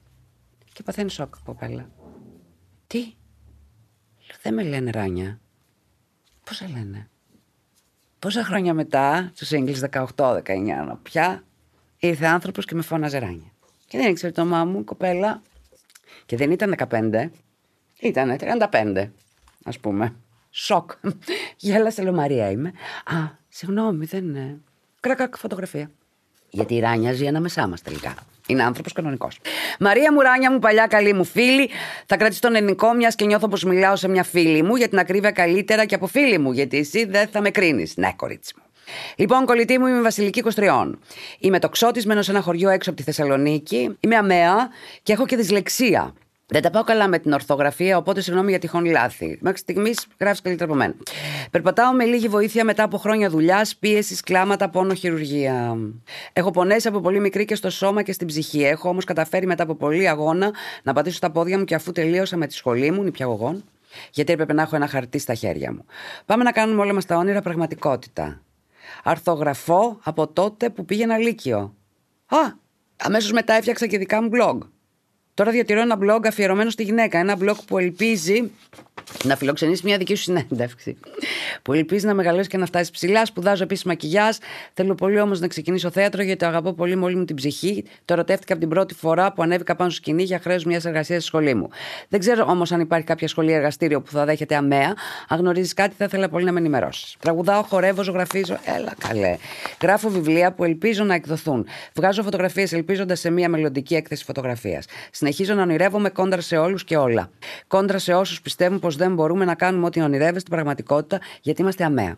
[0.72, 1.90] Και παθαίνεις σοκ, κοπέλα.
[2.86, 5.40] Τι; Λέω, δεν με λένε Ράνια.
[6.44, 7.08] Πώς σε λένε;
[8.18, 10.40] Πόσα χρόνια μετά, τους Έγγλε 18-19,
[11.02, 11.44] πια
[11.98, 13.49] ήρθε άνθρωπος και με φώναζε Ράνια.
[13.90, 15.42] Και δεν ήξερε το όνομά μου, κοπέλα.
[16.26, 17.30] Και δεν ήταν 15,
[18.00, 18.36] ήταν
[18.70, 19.10] 35,
[19.64, 20.14] ας πούμε.
[20.50, 20.90] Σοκ.
[21.56, 22.68] Γέλασε, λέω Μαρία είμαι.
[23.04, 23.14] Α,
[23.48, 24.58] συγγνώμη, δεν είναι.
[25.00, 25.90] Κρακακ φωτογραφία.
[26.50, 28.14] Γιατί η Ράνια ζει ανάμεσά μας τελικά.
[28.46, 29.38] Είναι άνθρωπος κανονικός.
[29.78, 31.70] Μαρία μου, Ράνια μου, παλιά καλή μου φίλη.
[32.06, 34.98] Θα κρατήσω τον ελληνικό, μιας και νιώθω πως μιλάω σε μια φίλη μου για την
[34.98, 36.52] ακρίβεια καλύτερα και από φίλη μου.
[36.52, 37.96] Γιατί εσύ δεν θα με κρίνεις.
[37.96, 38.62] Ναι, κορίτσι μου.
[39.16, 40.98] Λοιπόν, κολλητή μου, είμαι η Βασιλική Κοστριών.
[41.38, 43.96] Είμαι τοξότη, μένω σε ένα χωριό έξω από τη Θεσσαλονίκη.
[44.00, 44.68] Είμαι αμαία
[45.02, 46.14] και έχω και δυσλεξία.
[46.52, 49.38] Δεν τα πάω καλά με την ορθογραφία, οπότε συγγνώμη για τυχόν λάθη.
[49.40, 50.94] Μέχρι στιγμής γράφεις καλύτερα από μένα.
[51.50, 55.76] Περπατάω με λίγη βοήθεια μετά από χρόνια δουλειάς, πίεσης, κλάματα, πόνο, χειρουργία.
[56.32, 58.62] Έχω πονέσει από πολύ μικρή και στο σώμα και στην ψυχή.
[58.62, 60.50] Έχω όμως καταφέρει μετά από πολύ αγώνα
[60.82, 63.64] να πατήσω στα πόδια μου και αφού τελείωσα με τη σχολή μου, νηπιαγωγών,
[64.10, 65.84] γιατί έπρεπε να έχω ένα χαρτί στα χέρια μου.
[66.26, 68.40] Πάμε να κάνουμε όλα μας τα όνειρα πραγματικότητα
[69.04, 71.74] αρθογραφώ από τότε που πήγαινα Λύκειο.
[72.26, 72.38] Α,
[72.96, 74.58] αμέσως μετά έφτιαξα και δικά μου blog.
[75.40, 77.18] Τώρα διατηρώ ένα blog αφιερωμένο στη γυναίκα.
[77.18, 78.50] Ένα blog που ελπίζει
[79.24, 80.96] να φιλοξενήσει μια δική σου συνέντευξη.
[81.62, 83.24] Που ελπίζει να μεγαλώσει και να φτάσει ψηλά.
[83.24, 84.34] Σπουδάζω επίσης μακιγιά.
[84.74, 87.84] Θέλω πολύ όμως να ξεκινήσω θέατρο γιατί το αγαπώ πολύ με όλη μου την ψυχή.
[88.04, 91.18] Το ερωτεύτηκα από την πρώτη φορά που ανέβηκα πάνω στο σκηνή για χρέος μιας εργασίας
[91.18, 91.68] στη σχολή μου.
[92.08, 94.94] Δεν ξέρω όμως αν υπάρχει κάποια σχολή εργαστήριο που θα δέχεται αμαία.
[95.28, 97.16] Αν γνωρίζεις κάτι, θα ήθελα πολύ να με ενημερώσεις.
[97.18, 98.58] Τραγουδάω, χορεύω, ζωγραφίζω.
[98.76, 99.36] Έλα καλέ.
[99.82, 101.66] Γράφω βιβλία που ελπίζω να εκδοθούν.
[101.94, 104.84] Βγάζω φωτογραφίες ελπίζοντας σε μια μελλοντική έκθεση φωτογραφίας.
[105.32, 107.30] Συνεχίζω να ονειρεύομαι κόντρα σε όλους και όλα.
[107.66, 111.84] Κόντρα σε όσους πιστεύουν πως δεν μπορούμε να κάνουμε ό,τι ονειρεύεστε στην πραγματικότητα γιατί είμαστε
[111.84, 112.16] αμαία.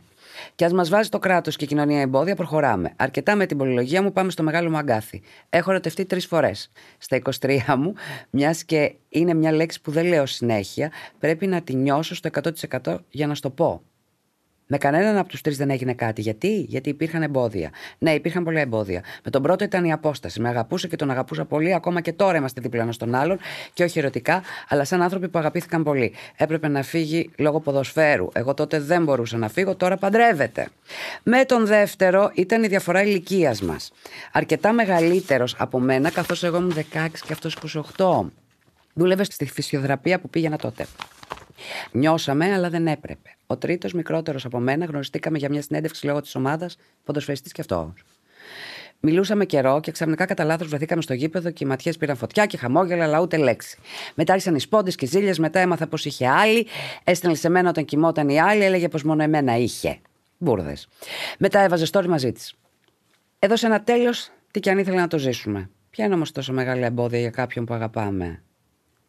[0.54, 2.92] Και ας μας βάζει το κράτος και η κοινωνία εμπόδια, προχωράμε.
[2.96, 5.22] Αρκετά με την πολυλογία μου, πάμε στο μεγάλο μου αγκάθι.
[5.48, 6.70] Έχω ερωτευτεί τρεις φορές.
[6.98, 7.94] Στα 23 μου,
[8.30, 12.30] μιας και είναι μια λέξη που δεν λέω συνέχεια, πρέπει να τη νιώσω στο
[12.82, 13.82] 100% για να στο πω.
[14.74, 16.20] Με κανέναν από τους τρεις δεν έγινε κάτι.
[16.20, 17.70] Γιατί; Γιατί υπήρχαν εμπόδια.
[17.98, 19.02] Ναι, υπήρχαν πολλά εμπόδια.
[19.24, 20.40] Με τον πρώτο ήταν η απόσταση.
[20.40, 21.74] Με αγαπούσα και τον αγαπούσα πολύ.
[21.74, 23.38] Ακόμα και τώρα είμαστε δίπλα ένας στον άλλον.
[23.72, 26.12] Και όχι ερωτικά, αλλά σαν άνθρωποι που αγαπήθηκαν πολύ.
[26.36, 28.28] Έπρεπε να φύγει λόγω ποδοσφαίρου.
[28.32, 30.68] Εγώ τότε δεν μπορούσα να φύγω, τώρα παντρεύεται.
[31.22, 33.92] Με τον δεύτερο ήταν η διαφορά ηλικίας μας.
[34.32, 37.56] Αρκετά μεγαλύτερος από μένα, καθώς εγώ ήμουν 16 και αυτός
[37.96, 38.32] 28.
[38.94, 40.86] Δούλευε στη φυσιοθεραπεία που πήγαινα τότε.
[41.92, 43.36] Νιώσαμε, αλλά δεν έπρεπε.
[43.46, 47.92] Ο τρίτος, μικρότερος από μένα, γνωριστήκαμε για μια συνέντευξη λόγω της ομάδας, ποδοσφαιριστή και αυτός.
[49.04, 52.56] Μιλούσαμε καιρό και ξαφνικά κατά λάθος βρεθήκαμε στο γήπεδο και οι ματιές πήραν φωτιά και
[52.56, 53.78] χαμόγελα, αλλά ούτε λέξη.
[54.14, 56.66] Μετά άρχισαν οι σπόντες και ζήλια, μετά έμαθα πως είχε άλλη,
[57.04, 59.98] έστειλε σε μένα όταν κοιμόταν η άλλη, έλεγε πως μόνο εμένα είχε.
[60.38, 60.76] Μπούρδε.
[61.38, 62.54] Μετά έβαζε story μαζί της.
[63.38, 65.70] Έδωσε ένα τέλος, τι κι αν ήθελε να το ζήσουμε.
[65.90, 68.42] Ποια είναι όμως τόσο μεγάλη εμπόδια για κάποιον που αγαπάμε;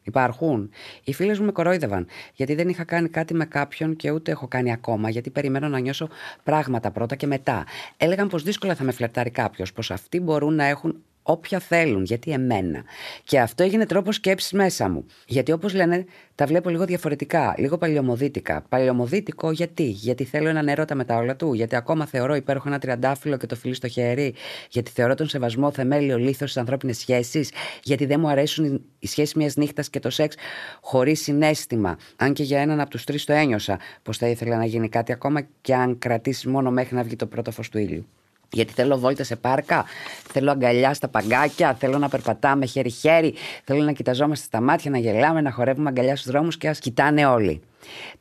[0.04, 0.70] Υπάρχουν.
[1.04, 2.08] Οι φίλες μου με κορόιδευαν.
[2.34, 5.10] Γιατί δεν είχα κάνει κάτι με κάποιον και ούτε έχω κάνει ακόμα.
[5.10, 6.10] Γιατί περιμένω να νιώσω
[6.44, 7.66] πράγματα πρώτα και μετά.
[7.98, 9.74] Έλεγαν πως δύσκολα θα με φλερτάρει κάποιος.
[9.74, 12.84] Πως αυτοί μπορούν να έχουν όποια θέλουν, γιατί εμένα.
[13.24, 15.06] Και αυτό έγινε τρόπο σκέψης μέσα μου.
[15.28, 16.06] Γιατί όπως λένε,
[16.36, 18.66] τα βλέπω λίγο διαφορετικά, λίγο παλιωμοδίτικα.
[18.70, 22.80] Παλιωμοδίτικο γιατί, γιατί θέλω έναν έρωτα με τα όλα του, γιατί ακόμα θεωρώ υπέροχο ένα
[22.80, 24.34] τριαντάφυλλο και το φιλί στο χέρι,
[24.70, 27.52] γιατί θεωρώ τον σεβασμό θεμέλιο λίθος στις ανθρώπινες σχέσεις,
[27.84, 30.36] γιατί δεν μου αρέσουν οι σχέσεις μιας νύχτας και το σεξ
[30.82, 31.98] χωρίς συνέστημα.
[32.16, 35.12] Αν και για έναν από τους τρεις το ένιωσα, πως θα ήθελα να γίνει κάτι
[35.12, 38.08] ακόμα και αν κρατήσει μόνο μέχρι να βγει το πρώτο φως του ήλιου.
[38.54, 39.86] Γιατί θέλω βόλτα σε πάρκα,
[40.32, 45.42] θέλω αγκαλιά στα παγκάκια, θέλω να περπατάμε χέρι-χέρι, θέλω να κοιταζόμαστε στα μάτια, να γελάμε,
[45.42, 47.62] να χορεύουμε αγκαλιά στους δρόμους και ας κοιτάνε όλοι.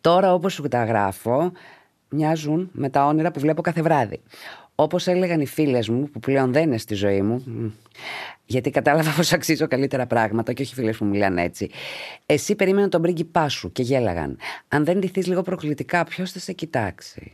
[0.00, 1.52] Τώρα, όπως σου τα γράφω,
[2.08, 4.20] μοιάζουν με τα όνειρα που βλέπω κάθε βράδυ.
[4.74, 7.44] Όπως έλεγαν οι φίλες μου, που πλέον δεν είναι στη ζωή μου,
[8.46, 11.70] γιατί κατάλαβα πως αξίζω καλύτερα πράγματα και όχι φίλες που μιλάνε έτσι.
[12.26, 14.38] Εσύ περίμενε τον πρίγκιπά σου και γέλαγαν.
[14.68, 17.32] Αν δεν ντυθείς λίγο προκλητικά, ποιος θα σε κοιτάξει;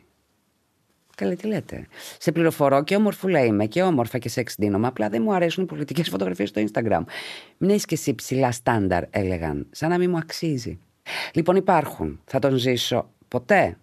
[1.19, 1.87] Καλή, τι λέτε.
[2.19, 4.87] Σε πληροφορώ και ομορφούλα είμαι και όμορφα και σεξ δίνομαι.
[4.87, 7.03] Απλά δεν μου αρέσουν οι πολιτικές φωτογραφίες στο Instagram.
[7.59, 9.67] Μην έχει και εσύ ψηλά στάνταρ, έλεγαν.
[9.71, 10.79] Σαν να μην μου αξίζει.
[11.35, 12.21] Λοιπόν, υπάρχουν.
[12.25, 13.79] Θα τον ζήσω ποτέ.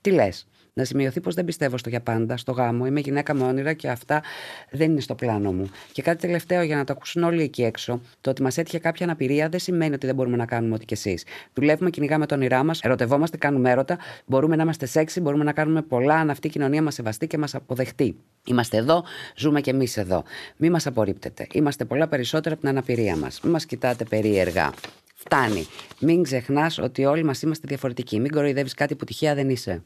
[0.00, 0.46] Τι λες
[0.78, 2.86] να σημειωθεί πως δεν πιστεύω στο για πάντα, στο γάμο.
[2.86, 4.22] Είμαι γυναίκα με όνειρα και αυτά
[4.70, 5.70] δεν είναι στο πλάνο μου.
[5.92, 8.00] Και κάτι τελευταίο για να το ακούσουν όλοι εκεί έξω.
[8.20, 10.94] Το ότι μας έτυχε κάποια αναπηρία δεν σημαίνει ότι δεν μπορούμε να κάνουμε ό,τι κι
[10.94, 11.24] εσείς.
[11.52, 15.82] Δουλεύουμε, κυνηγάμε το όνειρά μας, ερωτευόμαστε, κάνουμε έρωτα, μπορούμε να είμαστε σεξι, μπορούμε να κάνουμε
[15.82, 18.16] πολλά αν αυτή η κοινωνία μας σεβαστεί και μας αποδεχτεί.
[18.46, 19.04] Είμαστε εδώ,
[19.36, 20.24] ζούμε κι εμείς εδώ.
[20.56, 21.46] Μην μας απορρίπτετε.
[21.52, 23.40] Είμαστε πολλά περισσότερα από την αναπηρία μας.
[23.40, 24.72] Μην μας κοιτάτε περίεργα.
[25.14, 25.66] Φτάνει.
[26.00, 28.20] Μην ξεχνάς ότι όλοι μας είμαστε διαφορετικοί.
[28.20, 29.82] Μην κοροϊδεύεις κάτι που τυχαία δεν είσαι.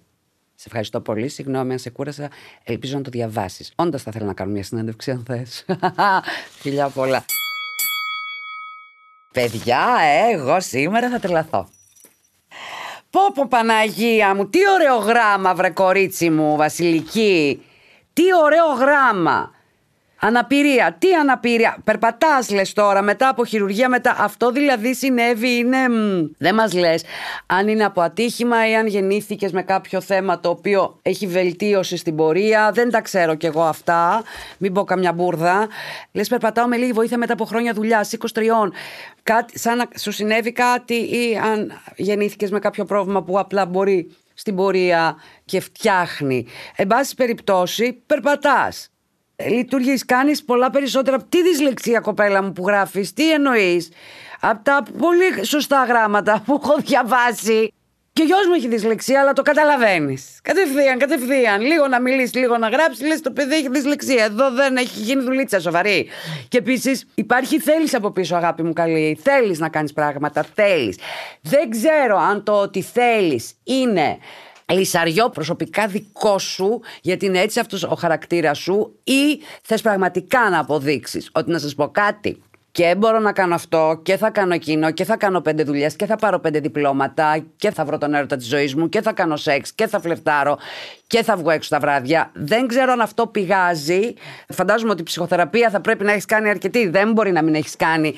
[0.61, 1.29] Σε ευχαριστώ πολύ.
[1.29, 2.29] Συγγνώμη αν σε κούρασα.
[2.64, 3.73] Ελπίζω να το διαβάσεις.
[3.77, 5.64] Όντας θα ήθελα να κάνω μια συνέντευξη, αν θες.
[6.61, 7.25] Φιλιά πολλά.
[9.33, 9.87] Παιδιά,
[10.31, 11.68] εγώ σήμερα θα τρελαθώ.
[13.11, 17.62] Πω πω Παναγία μου, τι ωραίο γράμμα βρε κορίτσι μου, Βασιλική.
[18.12, 19.55] Τι ωραίο γράμμα.
[20.22, 20.96] Αναπηρία.
[20.98, 24.16] Τι αναπηρία; Περπατάς, λες τώρα, μετά από χειρουργία, μετά.
[24.18, 25.78] Αυτό δηλαδή συνέβη, είναι.
[26.38, 27.04] Δεν μας λες
[27.46, 32.16] αν είναι από ατύχημα ή αν γεννήθηκες με κάποιο θέμα το οποίο έχει βελτίωση στην
[32.16, 32.70] πορεία.
[32.72, 34.22] Δεν τα ξέρω κι εγώ αυτά.
[34.59, 35.68] Μην πω καμιά μπουρδα.
[36.12, 38.72] Λες, περπατάω με λίγη βοήθεια μετά από χρόνια δουλειά, 23.
[39.22, 44.16] Κάτι, σαν να σου συνέβη κάτι ή αν γεννήθηκες με κάποιο πρόβλημα που απλά μπορεί
[44.35, 46.46] στην πορεία και φτιάχνει.
[46.76, 48.89] Εν πάση περιπτώσει, περπατάς
[49.48, 51.22] λειτουργείς, κάνεις πολλά περισσότερα.
[51.29, 53.88] Τι δυσλεξία, κοπέλα μου, που γράφεις, τι εννοείς;
[54.40, 57.72] Από τα πολύ σωστά γράμματα που έχω διαβάσει.
[58.12, 60.38] Και ο γιος μου έχει δυσλεξία, αλλά το καταλαβαίνεις.
[60.42, 61.61] Κατευθείαν, κατευθείαν.
[61.61, 64.24] Λίγο να μιλήσεις, λίγο να γράψεις, λες το παιδί έχει δυσλεξία.
[64.24, 66.09] Εδώ δεν έχει γίνει δουλίτσα σοβαρή.
[66.48, 69.18] Και επίσης υπάρχει θέλει από πίσω, αγάπη μου καλή.
[69.22, 70.98] Θέλεις να κάνεις πράγματα, θέλεις.
[71.40, 74.18] Δεν ξέρω αν το ότι θέλεις είναι
[74.72, 80.59] λυσαριό προσωπικά δικό σου, γιατί είναι έτσι αυτός ο χαρακτήρας σου, ή θες πραγματικά να
[80.59, 82.42] αποδείξεις ότι να σας πω κάτι.
[82.72, 86.06] Και μπορώ να κάνω αυτό και θα κάνω εκείνο και θα κάνω πέντε δουλειές και
[86.06, 89.37] θα πάρω πέντε διπλώματα και θα βρω τον έρωτα της ζωής μου και θα κάνω
[89.37, 90.59] σεξ και θα φλερτάρω
[91.06, 92.30] και θα βγω έξω τα βράδια.
[92.35, 94.14] Δεν ξέρω αν αυτό πηγάζει.
[94.48, 96.88] Φαντάζομαι ότι η ψυχοθεραπεία θα πρέπει να έχεις κάνει αρκετή.
[96.88, 98.14] Δεν μπορεί να μην έχεις κάνει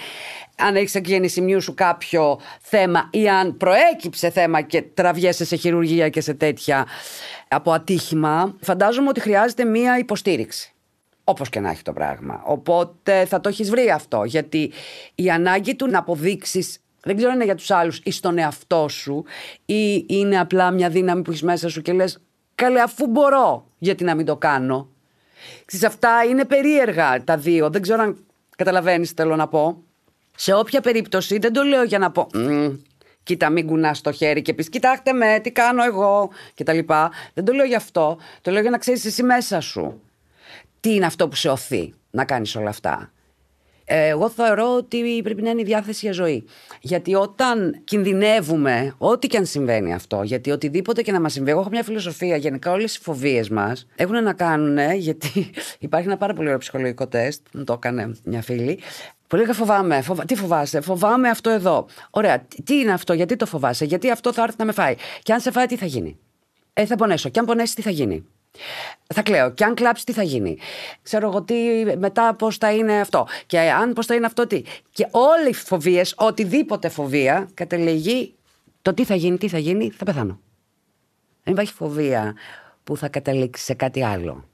[0.56, 6.20] αν έχεις εκγέννηση σου κάποιο θέμα ή αν προέκυψε θέμα και τραβιέσαι σε χειρουργία και
[6.20, 6.86] σε τέτοια
[7.48, 10.71] από ατύχημα, φαντάζομαι ότι χρειάζεται μία υποστήριξη.
[11.24, 12.42] Όπως και να έχει το πράγμα.
[12.44, 14.24] Οπότε θα το έχεις βρει αυτό.
[14.24, 14.72] Γιατί
[15.14, 18.88] η ανάγκη του να αποδείξεις δεν ξέρω αν είναι για τους άλλους ή στον εαυτό
[18.88, 19.24] σου,
[19.64, 22.18] ή είναι απλά μια δύναμη που έχεις μέσα σου και λες:
[22.54, 24.88] Καλέ, αφού μπορώ, γιατί να μην το κάνω.
[25.64, 27.70] Ξέρεις, αυτά είναι περίεργα τα δύο.
[27.70, 28.24] Δεν ξέρω αν
[28.56, 29.82] καταλαβαίνεις τι θέλω να πω.
[30.36, 32.26] Σε όποια περίπτωση δεν το λέω για να πω.
[33.22, 36.78] Κοίτα, μην κουνάς το χέρι και πεις: Κοιτάξτε με, τι κάνω εγώ κτλ.
[37.34, 38.18] Δεν το λέω γι' αυτό.
[38.40, 40.00] Το λέω για να ξέρεις εσύ μέσα σου.
[40.82, 43.12] Τι είναι αυτό που σε οθεί να κάνεις όλα αυτά.
[43.84, 46.44] Ε, εγώ θεωρώ ότι πρέπει να είναι η διάθεση για ζωή.
[46.80, 51.60] Γιατί όταν κινδυνεύουμε, ό,τι και αν συμβαίνει αυτό, γιατί οτιδήποτε και να μας συμβεί, εγώ
[51.60, 52.36] έχω μια φιλοσοφία.
[52.36, 57.06] Γενικά, όλες οι φοβίες μας έχουν να κάνουν, γιατί υπάρχει ένα πάρα πολύ ωραίο ψυχολογικό
[57.06, 58.78] τεστ, μου το έκανε μια φίλη,
[59.26, 60.02] Πολύ λίγα φοβάμαι.
[60.02, 60.24] Φοβα...
[60.24, 61.86] Τι φοβάσαι, Φοβάμαι αυτό εδώ.
[62.10, 62.46] Ωραία.
[62.64, 64.94] Τι είναι αυτό, γιατί το φοβάσαι, Γιατί αυτό θα έρθει να με φάει.
[65.22, 66.18] Και αν σε φάει, τι θα γίνει.
[66.72, 67.28] Ε, θα πονέσω.
[67.28, 68.26] Και αν πονέσει, τι θα γίνει.
[69.14, 69.50] Θα κλαίω.
[69.50, 70.58] Και αν κλάψει, τι θα γίνει;
[71.02, 71.54] Ξέρω εγώ τι
[71.98, 73.26] μετά πώς θα είναι αυτό.
[73.46, 78.34] Και αν πώς θα είναι αυτό, τι; Και όλε οι φοβίες, οτιδήποτε φοβία, καταλήγει
[78.82, 80.40] το τι θα γίνει, τι θα γίνει, θα πεθάνω.
[81.42, 82.34] Δεν υπάρχει φοβία
[82.84, 84.48] που θα καταλήξει σε κάτι άλλο.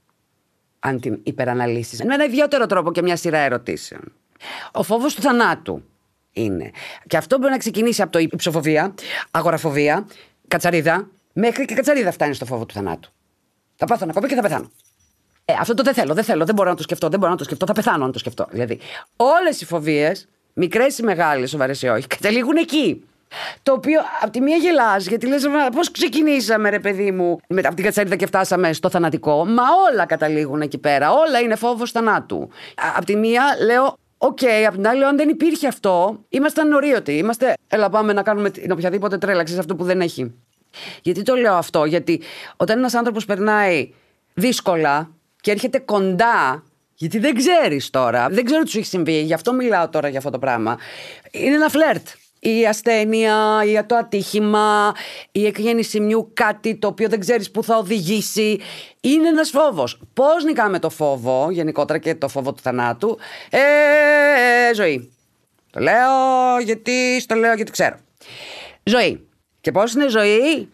[0.78, 2.04] Αν την υπεραναλύσεις.
[2.04, 4.12] Με ένα ιδιαίτερο τρόπο και μια σειρά ερωτήσεων.
[4.72, 5.82] Ο φόβος του θανάτου.
[6.32, 6.70] είναι.
[7.06, 8.94] Και αυτό μπορεί να ξεκινήσει από το υψοφοβία,
[9.30, 10.06] αγοραφοβία,
[10.48, 13.12] κατσαρίδα, μέχρι και κατσαρίδα φτάνει στο φόβο του θανάτου.
[13.78, 14.70] Θα πάθω ένα κόμπι και θα πεθάνω.
[15.44, 17.38] Ε, αυτό το δεν θέλω, δεν θέλω, δεν μπορώ να το σκεφτώ, δεν μπορώ να
[17.38, 18.46] το σκεφτώ, θα πεθάνω να το σκεφτώ.
[18.50, 18.78] Δηλαδή,
[19.16, 23.04] όλες οι φοβίες, μικρές ή μεγάλες, σοβαρές ή όχι, καταλήγουν εκεί.
[23.62, 27.76] Το οποίο από τη μία γελάς, γιατί λες, πώς ξεκινήσαμε, ρε παιδί μου, μετά από
[27.76, 29.44] την κατσαρίδα και φτάσαμε στο θανατικό.
[29.44, 31.12] Μα όλα καταλήγουν εκεί πέρα.
[31.12, 32.48] Όλα είναι φόβος θανάτου.
[32.96, 37.12] Απ' τη μία λέω, Οκ, okay, απ' την άλλη, αν δεν υπήρχε αυτό, ήμασταν ορίωτοι.
[37.12, 40.34] Είμαστε, έλα πάμε να κάνουμε την οποιαδήποτε τρέλα, σε αυτό που δεν έχει.
[41.02, 42.20] Γιατί το λέω αυτό, Γιατί
[42.56, 43.92] όταν ένας άνθρωπος περνάει
[44.34, 46.62] δύσκολα και έρχεται κοντά
[46.94, 50.18] γιατί δεν ξέρεις τώρα, δεν ξέρω τι σου έχει συμβεί, γι' αυτό μιλάω τώρα για
[50.18, 50.78] αυτό το πράγμα.
[51.30, 52.06] Είναι ένα φλερτ
[52.40, 54.94] η ασθένεια, ή το ατύχημα,
[55.32, 58.60] η εκγέννηση μιου κάτι το οποίο δεν ξέρεις που θα οδηγήσει.
[59.00, 60.00] Είναι ένας φόβος.
[60.14, 63.18] Πώς νικάμε το φόβο, γενικότερα και το φόβο του θανάτου;
[63.50, 65.12] Ε, ζωή.
[65.70, 67.96] Το λέω γιατί, το λέω γιατί ξέρω.
[68.82, 69.27] Ζωή.
[69.60, 70.68] Και πώς είναι ζωή,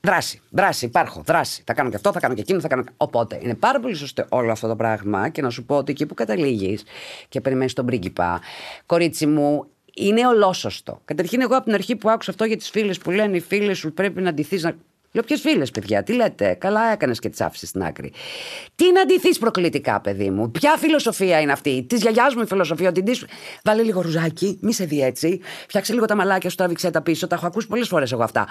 [0.00, 1.62] Δράση, δράση, υπάρχω, δράση.
[1.66, 2.84] Θα κάνω και αυτό, θα κάνω και εκείνο, θα κάνω.
[2.96, 6.06] Οπότε είναι πάρα πολύ σωστό όλο αυτό το πράγμα και να σου πω ότι εκεί
[6.06, 6.82] που καταλήγεις
[7.28, 8.40] και περιμένεις τον πρίγκιπα,
[8.86, 11.00] κορίτσι μου, είναι ολόσωστο.
[11.04, 13.78] Καταρχήν, εγώ από την αρχή που άκουσα αυτό για τις φίλες που λένε οι φίλες
[13.78, 14.76] σου πρέπει να αντιθεί να.
[15.12, 16.54] Λέω, ποιε φίλες, παιδιά, τι λέτε.
[16.54, 18.12] Καλά έκανες και τις άφησες στην άκρη.
[18.74, 20.50] Τι να αντιθεί προκλητικά, παιδί μου.
[20.50, 21.86] Ποια φιλοσοφία είναι αυτή.
[21.88, 22.88] Της γιαγιάς μου η φιλοσοφία.
[22.88, 23.24] Ότι της...
[23.64, 25.40] Βάλε λίγο ρουζάκι, μη σε δει έτσι.
[25.68, 27.26] Φτιάξε λίγο τα μαλάκια σου, τράβηξε τα πίσω.
[27.26, 28.46] Τα έχω ακούσει πολλές φορές εγώ αυτά.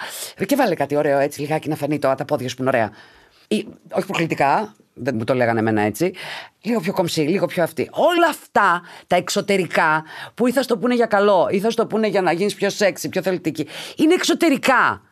[0.46, 2.90] Και βάλε κάτι ωραίο έτσι, λιγάκι να φανεί το, τα πόδια σου που είναι ωραία.
[3.48, 6.12] Ή, όχι προκλητικά, δεν μου το λέγανε εμένα έτσι.
[6.62, 7.88] Λίγο πιο κομψή, λίγο πιο αυτή.
[7.92, 12.06] Όλα αυτά τα εξωτερικά που ή θα στο πούνε για καλό, ή θα στο πούνε
[12.06, 13.66] για να γίνεις πιο σεξι, πιο θελητική,
[13.96, 15.02] είναι εξωτερικά.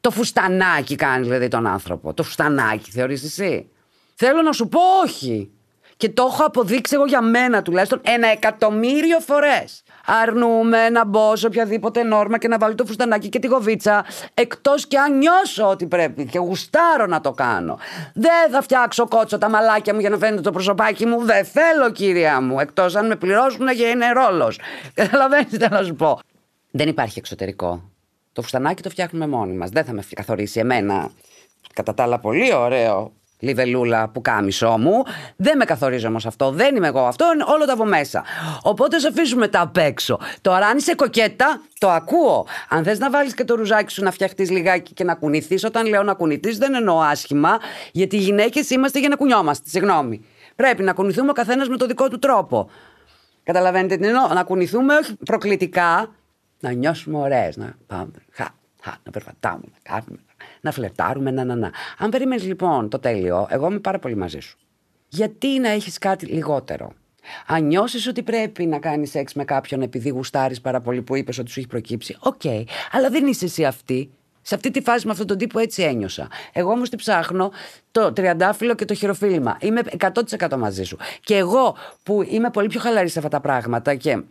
[0.00, 2.14] Το φουστανάκι κάνει δηλαδή τον άνθρωπο.
[2.14, 3.70] Το φουστανάκι, θεωρείς εσύ;
[4.14, 5.50] Θέλω να σου πω όχι.
[5.96, 9.82] Και το έχω αποδείξει εγώ για μένα τουλάχιστον ένα εκατομμύριο φορές.
[10.06, 14.04] Αρνούμε να μπω σε οποιαδήποτε νόρμα και να βάλω το φουστανάκι και τη γοβίτσα.
[14.34, 17.78] Εκτός και αν νιώσω ότι πρέπει και γουστάρω να το κάνω.
[18.14, 21.24] Δεν θα φτιάξω κότσο τα μαλάκια μου για να φαίνεται το προσωπάκι μου.
[21.24, 22.60] Δεν θέλω, κυρία μου.
[22.60, 24.52] Εκτός αν με πληρώσουν για είναι ρόλο.
[24.94, 26.18] Καταλαβαίνετε να σου πω;
[26.70, 27.90] Δεν υπάρχει εξωτερικό.
[28.32, 29.70] Το φουστανάκι το φτιάχνουμε μόνοι μας.
[29.70, 31.10] Δεν θα με καθορίσει εμένα.
[31.74, 35.02] Κατά τα άλλα, πολύ ωραίο λιβελούλα που κάμισό μου.
[35.36, 36.50] Δεν με καθορίζω όμως αυτό.
[36.50, 37.24] Δεν είμαι εγώ αυτό.
[37.34, 38.24] Είναι όλο το από μέσα.
[38.62, 40.18] Οπότε σε αφήσουμε τα απ' έξω.
[40.40, 42.46] Τώρα, αν είσαι κοκέτα, το ακούω.
[42.68, 45.86] Αν θες να βάλεις και το ρουζάκι σου να φτιαχτείς λιγάκι και να κουνηθείς, όταν
[45.86, 47.58] λέω να κουνηθείς, δεν εννοώ άσχημα,
[47.92, 49.68] γιατί οι γυναίκες είμαστε για να κουνιόμαστε.
[49.68, 50.24] Συγγνώμη.
[50.56, 52.70] Πρέπει να κουνηθούμε ο καθένας με το δικό του τρόπο.
[53.42, 56.14] Καταλαβαίνετε τι εννοώ; Να κουνηθούμε όχι προκλητικά,
[56.60, 57.56] να νιώσουμε ωραίες.
[57.56, 58.12] Να πάμε.
[58.30, 58.44] Χα,
[58.82, 60.18] χα, να περπατάμε, να κάνουμε
[60.60, 61.70] να φλερτάρουμε, να, να, να.
[61.98, 64.58] Αν περιμένεις λοιπόν το τέλειο, εγώ είμαι πάρα πολύ μαζί σου.
[65.08, 66.92] Γιατί να έχεις κάτι λιγότερο;
[67.46, 71.38] Αν νιώσεις ότι πρέπει να κάνεις σεξ με κάποιον επειδή γουστάρεις πάρα πολύ που είπες
[71.38, 72.40] ότι σου έχει προκύψει, OK.
[72.44, 72.64] Okay.
[72.90, 74.10] Αλλά δεν είσαι εσύ αυτή.
[74.42, 76.28] Σε αυτή τη φάση με αυτόν τον τύπο έτσι ένιωσα.
[76.52, 77.52] Εγώ όμως τη ψάχνω
[77.90, 79.56] το τριαντάφυλλο και το χειροφύλημα.
[79.60, 79.80] Είμαι
[80.38, 80.96] 100% μαζί σου.
[81.20, 84.22] Και εγώ που είμαι πολύ πιο χαλαρή σε αυτά τα πράγματα και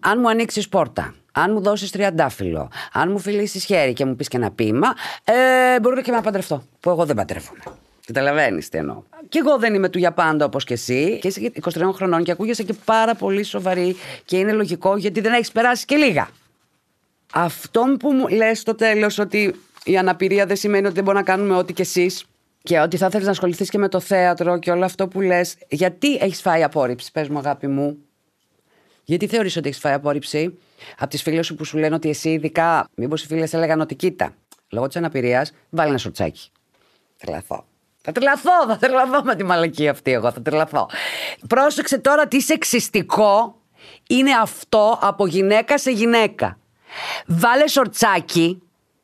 [0.00, 4.28] αν μου ανοίξεις πόρτα αν μου δώσεις τριαντάφυλλο, αν μου φιλήσεις χέρι και μου πεις
[4.28, 6.62] και ένα ποίημα, ε, μπορώ και να παντρευτώ.
[6.80, 7.60] Που εγώ δεν παντρεύομαι.
[8.06, 9.02] Καταλαβαίνεις τι εννοώ.
[9.28, 11.18] Και εγώ δεν είμαι του για πάντα όπως και εσύ.
[11.20, 13.96] Και είσαι 23 χρονών και ακούγεσαι και πάρα πολύ σοβαρή.
[14.24, 16.28] Και είναι λογικό γιατί δεν έχεις περάσει και λίγα.
[17.32, 21.32] Αυτό που μου λες στο τέλος ότι η αναπηρία δεν σημαίνει ότι δεν μπορούμε να
[21.32, 22.24] κάνουμε ό,τι κι εσείς
[22.62, 25.56] και ότι θα ήθελε να ασχοληθείς και με το θέατρο και όλο αυτό που λες.
[25.68, 27.98] Γιατί έχεις φάει απόρριψη, πες μου, αγάπη μου;
[29.08, 30.58] Γιατί θεωρείς ότι έχεις φάει απόρριψη
[30.98, 33.94] από τις φίλες σου που σου λένε ότι εσύ ειδικά, μήπως οι φίλες έλεγαν ότι
[33.94, 34.34] κοίτα,
[34.68, 36.50] λόγω της αναπηρίας, βάλει ένα σορτσάκι.
[37.18, 37.64] Τρελαθώ.
[38.00, 40.88] Θα τρελαθώ, θα τρελαθώ με τη μαλακή αυτή εγώ, θα τρελαθώ.
[41.48, 43.60] Πρόσεξε τώρα τι σεξιστικό
[44.08, 46.58] είναι αυτό από γυναίκα σε γυναίκα.
[47.26, 48.62] Βάλε σορτσάκι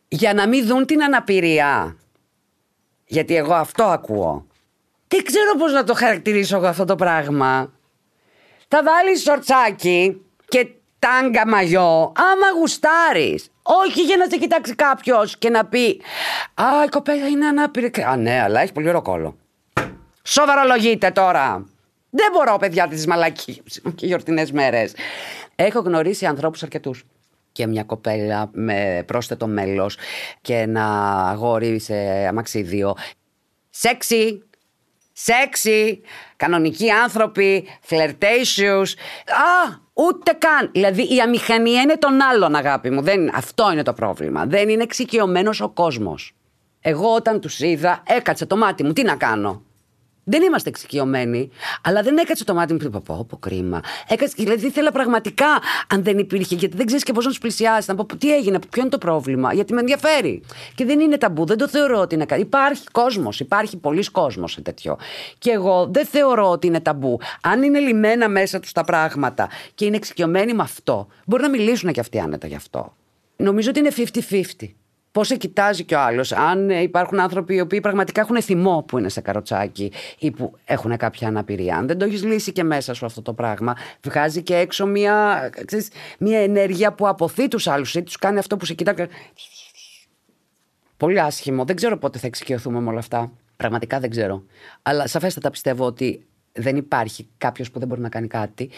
[0.09, 1.97] για να μην δουν την αναπηρία.
[3.05, 4.47] Γιατί εγώ αυτό ακούω.
[5.09, 7.73] Τι ξέρω πώς να το χαρακτηρίσω εγώ αυτό το πράγμα
[8.77, 13.49] θα βάλεις σορτσάκι και τάγκα μαγιό άμα γουστάρεις.
[13.63, 16.01] Όχι για να σε κοιτάξει κάποιος και να πει
[16.55, 18.03] Α, η κοπέλα είναι ανάπηρη.
[18.03, 19.37] Α, ναι, αλλά έχεις πολύ ωραίο κόλλο.
[20.23, 21.67] Σοβαρολογείτε τώρα.
[22.11, 24.95] Δεν μπορώ, παιδιά, τις μαλακίες και γιορτινές μέρες.
[25.55, 27.05] Έχω γνωρίσει ανθρώπους αρκετούς.
[27.53, 29.97] Και μια κοπέλα με πρόσθετο μέλος
[30.41, 30.87] και ένα
[31.29, 31.95] αγόρι σε
[32.29, 32.95] αμαξίδιο.
[33.71, 34.43] Σεξι,
[35.15, 36.01] σεξι,
[36.37, 38.89] κανονικοί άνθρωποι, flirtatious.
[39.27, 40.71] Α, ούτε καν.
[40.73, 43.03] Δηλαδή η αμηχανία είναι των άλλων, αγάπη μου.
[43.03, 44.47] Δεν, αυτό είναι το πρόβλημα.
[44.47, 46.33] Δεν είναι εξοικειωμένος ο κόσμος.
[46.81, 48.93] Εγώ όταν τους είδα, έκατσε το μάτι μου.
[48.93, 49.63] Τι να κάνω;
[50.25, 51.51] Δεν είμαστε εξοικειωμένοι,
[51.83, 53.81] αλλά δεν έκατσε το μάτι μου και πω, πω, πω, κρίμα.
[54.09, 55.47] Έκατσε, δηλαδή ήθελα πραγματικά
[55.89, 58.59] αν δεν υπήρχε, γιατί δεν ξέρεις και πώς να του πλησιάσει, να πω τι έγινε,
[58.59, 60.43] ποιο είναι το πρόβλημα, γιατί με ενδιαφέρει.
[60.75, 62.41] Και δεν είναι ταμπού, δεν το θεωρώ ότι είναι κάτι.
[62.41, 64.99] Υπάρχει κόσμος, υπάρχει πολλοί κόσμος σε τέτοιο.
[65.39, 67.19] Και εγώ δεν θεωρώ ότι είναι ταμπού.
[67.43, 71.93] Αν είναι λιμένα μέσα τους τα πράγματα και είναι εξοικειωμένοι με αυτό, μπορεί να μιλήσουν
[71.93, 72.95] και αυτοί άνετα γι' αυτό.
[73.37, 73.91] Νομίζω ότι είναι
[74.61, 74.69] 50-50
[75.15, 76.33] πώς σε κοιτάζει κι ο άλλος.
[76.33, 80.97] Αν υπάρχουν άνθρωποι οι οποίοι πραγματικά έχουν θυμό που είναι σε καροτσάκι ή που έχουν
[80.97, 81.77] κάποια αναπηρία.
[81.77, 85.51] Αν δεν το έχεις λύσει και μέσα σου αυτό το πράγμα, βγάζει και έξω μια,
[85.65, 89.07] ξέρεις, μια ενέργεια που αποθεί τους άλλους ή τους κάνει αυτό που σε κοιτάει.
[90.97, 91.65] Πολύ άσχημο.
[91.65, 93.33] Δεν ξέρω πότε θα εξοικειωθούμε με όλα αυτά.
[93.57, 94.45] Πραγματικά δεν ξέρω.
[94.83, 98.71] Αλλά σαφέστατα πιστεύω ότι δεν υπάρχει κάποιος που δεν μπορεί να κάνει κάτι.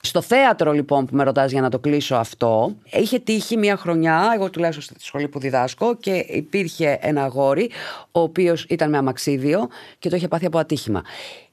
[0.00, 4.32] Στο θέατρο λοιπόν που με ρωτάς για να το κλείσω αυτό, είχε τύχει μια χρονιά,
[4.34, 7.70] εγώ τουλάχιστον στη σχολή που διδάσκω και υπήρχε ένα αγόρι
[8.12, 11.02] ο οποίος ήταν με αμαξίδιο και το είχε πάθει από ατύχημα.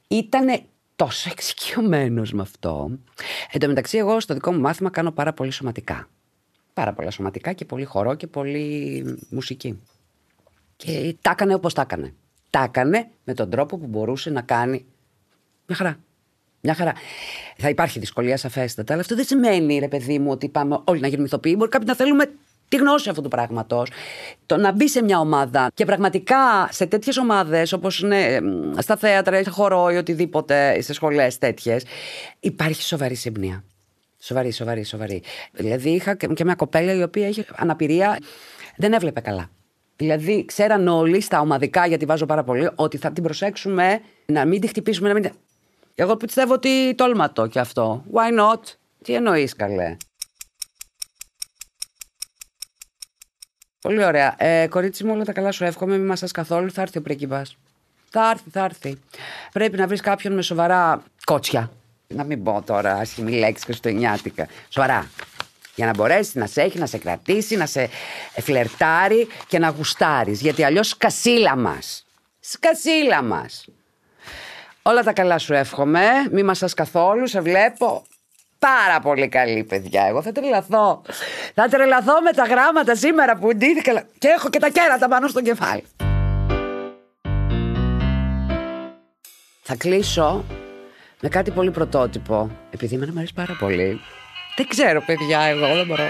[0.08, 0.62] Ήταν
[0.96, 2.90] τόσο εξοικειωμένος με αυτό.
[3.50, 6.08] Εν τω μεταξύ εγώ στο δικό μου μάθημα κάνω πάρα πολύ σωματικά.
[6.74, 9.80] Πάρα πολλά σωματικά και πολύ χορό και πολύ μουσική.
[10.76, 12.14] Και τα έκανε όπως τα έκανε.
[12.50, 14.84] Τα έκανε με τον τρόπο που μπορούσε να κάνει
[15.72, 15.98] μια χαρά.
[16.60, 16.92] Μια χαρά.
[17.56, 21.06] Θα υπάρχει δυσκολία σαφέστατα, αλλά αυτό δεν σημαίνει, ρε παιδί μου, ότι πάμε όλοι να
[21.06, 21.54] γίνουμε ηθοποιοί.
[21.56, 22.24] Μπορεί κάποιοι να θέλουμε
[22.68, 23.90] τη γνώση αυτού του πράγματος.
[24.46, 28.40] Το να μπει σε μια ομάδα και πραγματικά σε τέτοιες ομάδες, όπως είναι
[28.78, 31.84] στα θέατρα, ή χορό ή οτιδήποτε, σε σχολές τέτοιες,
[32.40, 33.64] υπάρχει σοβαρή συμπνία.
[34.18, 35.22] Σοβαρή, σοβαρή, σοβαρή.
[35.52, 38.18] Δηλαδή, είχα και μια κοπέλα η οποία είχε αναπηρία,
[38.76, 39.50] δεν έβλεπε καλά.
[39.96, 44.60] Δηλαδή, ξέραν όλοι στα ομαδικά, γιατί βάζω πάρα πολύ, ότι θα την προσέξουμε να μην
[44.60, 45.30] τη χτυπήσουμε, να μην.
[45.94, 48.04] Εγώ πιστεύω ότι τόλμα το κι αυτό.
[48.12, 48.60] Why not?
[49.02, 49.96] Τι εννοείς, καλέ;
[53.82, 54.34] Πολύ ωραία.
[54.38, 55.98] Ε, κορίτσι μου, όλα τα καλά σου εύχομαι.
[55.98, 56.70] Μην μα καθόλου.
[56.72, 57.56] Θα έρθει ο πρίγκιπας.
[58.10, 58.98] Θα έρθει, θα έρθει.
[59.52, 61.70] Πρέπει να βρεις κάποιον με σοβαρά κότσια.
[62.06, 64.48] Να μην πω τώρα άσχημη λέξη χριστουγεννιάτικα.
[64.68, 65.10] Σοβαρά.
[65.74, 67.88] Για να μπορέσει να σε έχει, να σε κρατήσει, να σε
[68.40, 70.40] φλερτάρει και να γουστάρεις.
[70.40, 72.06] Γιατί αλλιώς σκασίλα μας.
[72.40, 73.64] Σκασίλα μας.
[74.82, 76.04] Όλα τα καλά σου εύχομαι.
[76.30, 77.26] Μη μα καθόλου.
[77.26, 78.04] Σε βλέπω
[78.58, 80.04] πάρα πολύ καλή, παιδιά.
[80.04, 81.02] Εγώ θα τρελαθώ.
[81.54, 85.42] Θα τρελαθώ με τα γράμματα σήμερα που ντύθηκα και έχω και τα κέρατα πάνω στο
[85.42, 85.84] κεφάλι.
[89.62, 90.44] Θα κλείσω
[91.20, 92.50] με κάτι πολύ πρωτότυπο.
[92.70, 94.00] Επειδή εμένα μου αρέσει πάρα πολύ.
[94.56, 96.08] Δεν ξέρω, παιδιά, εγώ δεν μπορώ.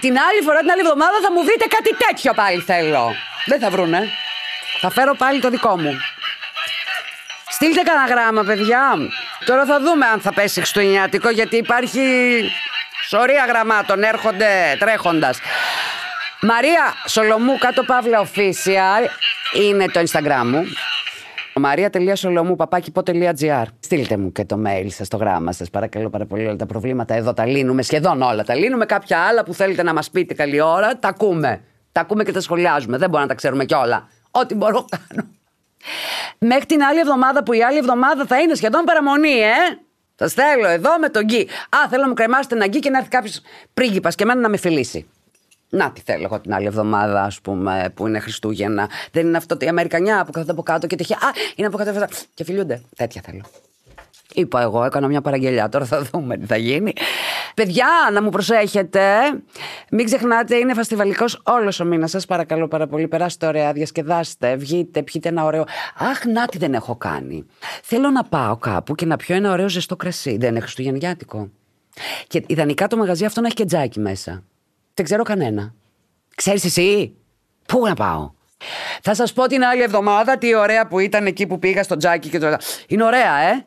[0.00, 3.14] Την άλλη φορά, την άλλη εβδομάδα θα μου δείτε κάτι τέτοιο πάλι θέλω.
[3.46, 4.08] Δεν θα βρούνε.
[4.80, 6.00] Θα φέρω πάλι το δικό μου.
[7.48, 8.96] Στείλτε κανένα γράμμα, παιδιά.
[9.44, 12.00] Τώρα θα δούμε αν θα πέσει χριστουγεννιάτικο, γιατί υπάρχει
[13.08, 15.38] σωρία γραμμάτων, έρχονται τρέχοντας.
[16.40, 19.08] Μαρία Σολομού, κάτω παύλα official,
[19.52, 20.66] είναι το Instagram μου.
[21.60, 25.70] Μαρία.σολομού.gr Στείλτε μου και το mail σας, το γράμμα σας.
[25.70, 26.46] Παρακαλώ πάρα πολύ.
[26.46, 27.82] Όλα τα προβλήματα εδώ τα λύνουμε.
[27.82, 28.86] Σχεδόν όλα τα λύνουμε.
[28.86, 31.60] Κάποια άλλα που θέλετε να μας πείτε καλή ώρα, τα ακούμε.
[31.92, 32.96] Τα ακούμε και τα σχολιάζουμε.
[32.96, 34.08] Δεν μπορούμε να τα ξέρουμε κιόλα.
[34.30, 35.28] Ό,τι μπορώ κάνω.
[36.38, 39.78] Μέχρι την άλλη εβδομάδα που η άλλη εβδομάδα θα είναι σχεδόν παραμονή, ε!
[40.14, 41.48] Σα θέλω εδώ με τον γκί.
[41.68, 43.40] Α, θέλω να μου κρεμάσετε ένα γκί και να έρθει κάποιος
[43.74, 45.06] πρίγκιπας και εμένα να με φιλήσει.
[45.70, 48.88] Να τι θέλω εγώ την άλλη εβδομάδα, ας πούμε, που είναι Χριστούγεννα.
[49.12, 51.16] Δεν είναι αυτό η Αμερικανιά που κάθεται από κάτω και τυχαία.
[51.16, 52.82] Α, είναι από κάτω και φιλιούνται.
[52.96, 53.42] Τέτοια θέλω.
[54.34, 55.68] Είπα εγώ, έκανα μια παραγγελιά.
[55.68, 56.92] Τώρα θα δούμε τι θα γίνει.
[57.54, 59.02] Παιδιά, να μου προσέχετε.
[59.90, 62.10] Μην ξεχνάτε, είναι φαστιβαλικός όλος ο μήνας.
[62.10, 63.08] Σας παρακαλώ πάρα πολύ.
[63.08, 65.64] Περάστε ωραία, διασκεδάστε, βγείτε, πιείτε ένα ωραίο.
[65.98, 67.46] Αχ, να τι δεν έχω κάνει.
[67.82, 70.36] Θέλω να πάω κάπου και να πιω ένα ωραίο ζεστό κρασί.
[70.36, 71.50] Δεν είναι Χριστουγεννιάτικο.
[72.26, 74.42] Και ιδανικά το μαγαζί αυτό να έχει και τζάκι μέσα.
[75.00, 75.74] Δεν ξέρω κανένα.
[76.34, 77.14] Ξέρεις εσύ,
[77.66, 78.30] πού να πάω;
[79.02, 82.28] Θα σας πω την άλλη εβδομάδα τι ωραία που ήταν εκεί που πήγα στο τζάκι
[82.28, 82.56] και το...
[82.86, 83.66] Είναι ωραία, ε;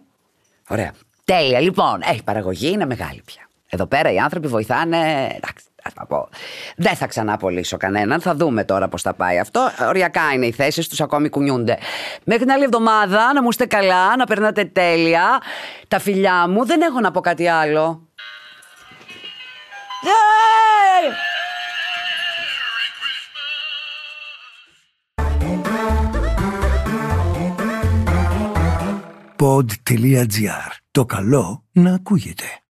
[0.68, 0.92] Ωραία.
[1.26, 1.60] Τέλεια.
[1.60, 3.48] Λοιπόν, έχει παραγωγή, είναι μεγάλη πια.
[3.70, 4.98] Εδώ πέρα οι άνθρωποι βοηθάνε.
[5.36, 6.30] Εντάξει, θα πω.
[6.76, 8.22] Δεν θα ξανά απολύσω κανέναν.
[8.22, 9.70] Θα δούμε τώρα πώς θα πάει αυτό.
[9.88, 11.78] Οριακά είναι οι θέσεις τους, ακόμη κουνιούνται.
[12.24, 15.42] Μέχρι την άλλη εβδομάδα να μου είστε καλά, να περνάτε τέλεια.
[15.88, 18.08] Τα φιλιά μου, δεν έχω να πω κάτι άλλο.
[29.44, 30.72] Pod.gr.
[30.92, 32.63] Το καλό να ακούγεται.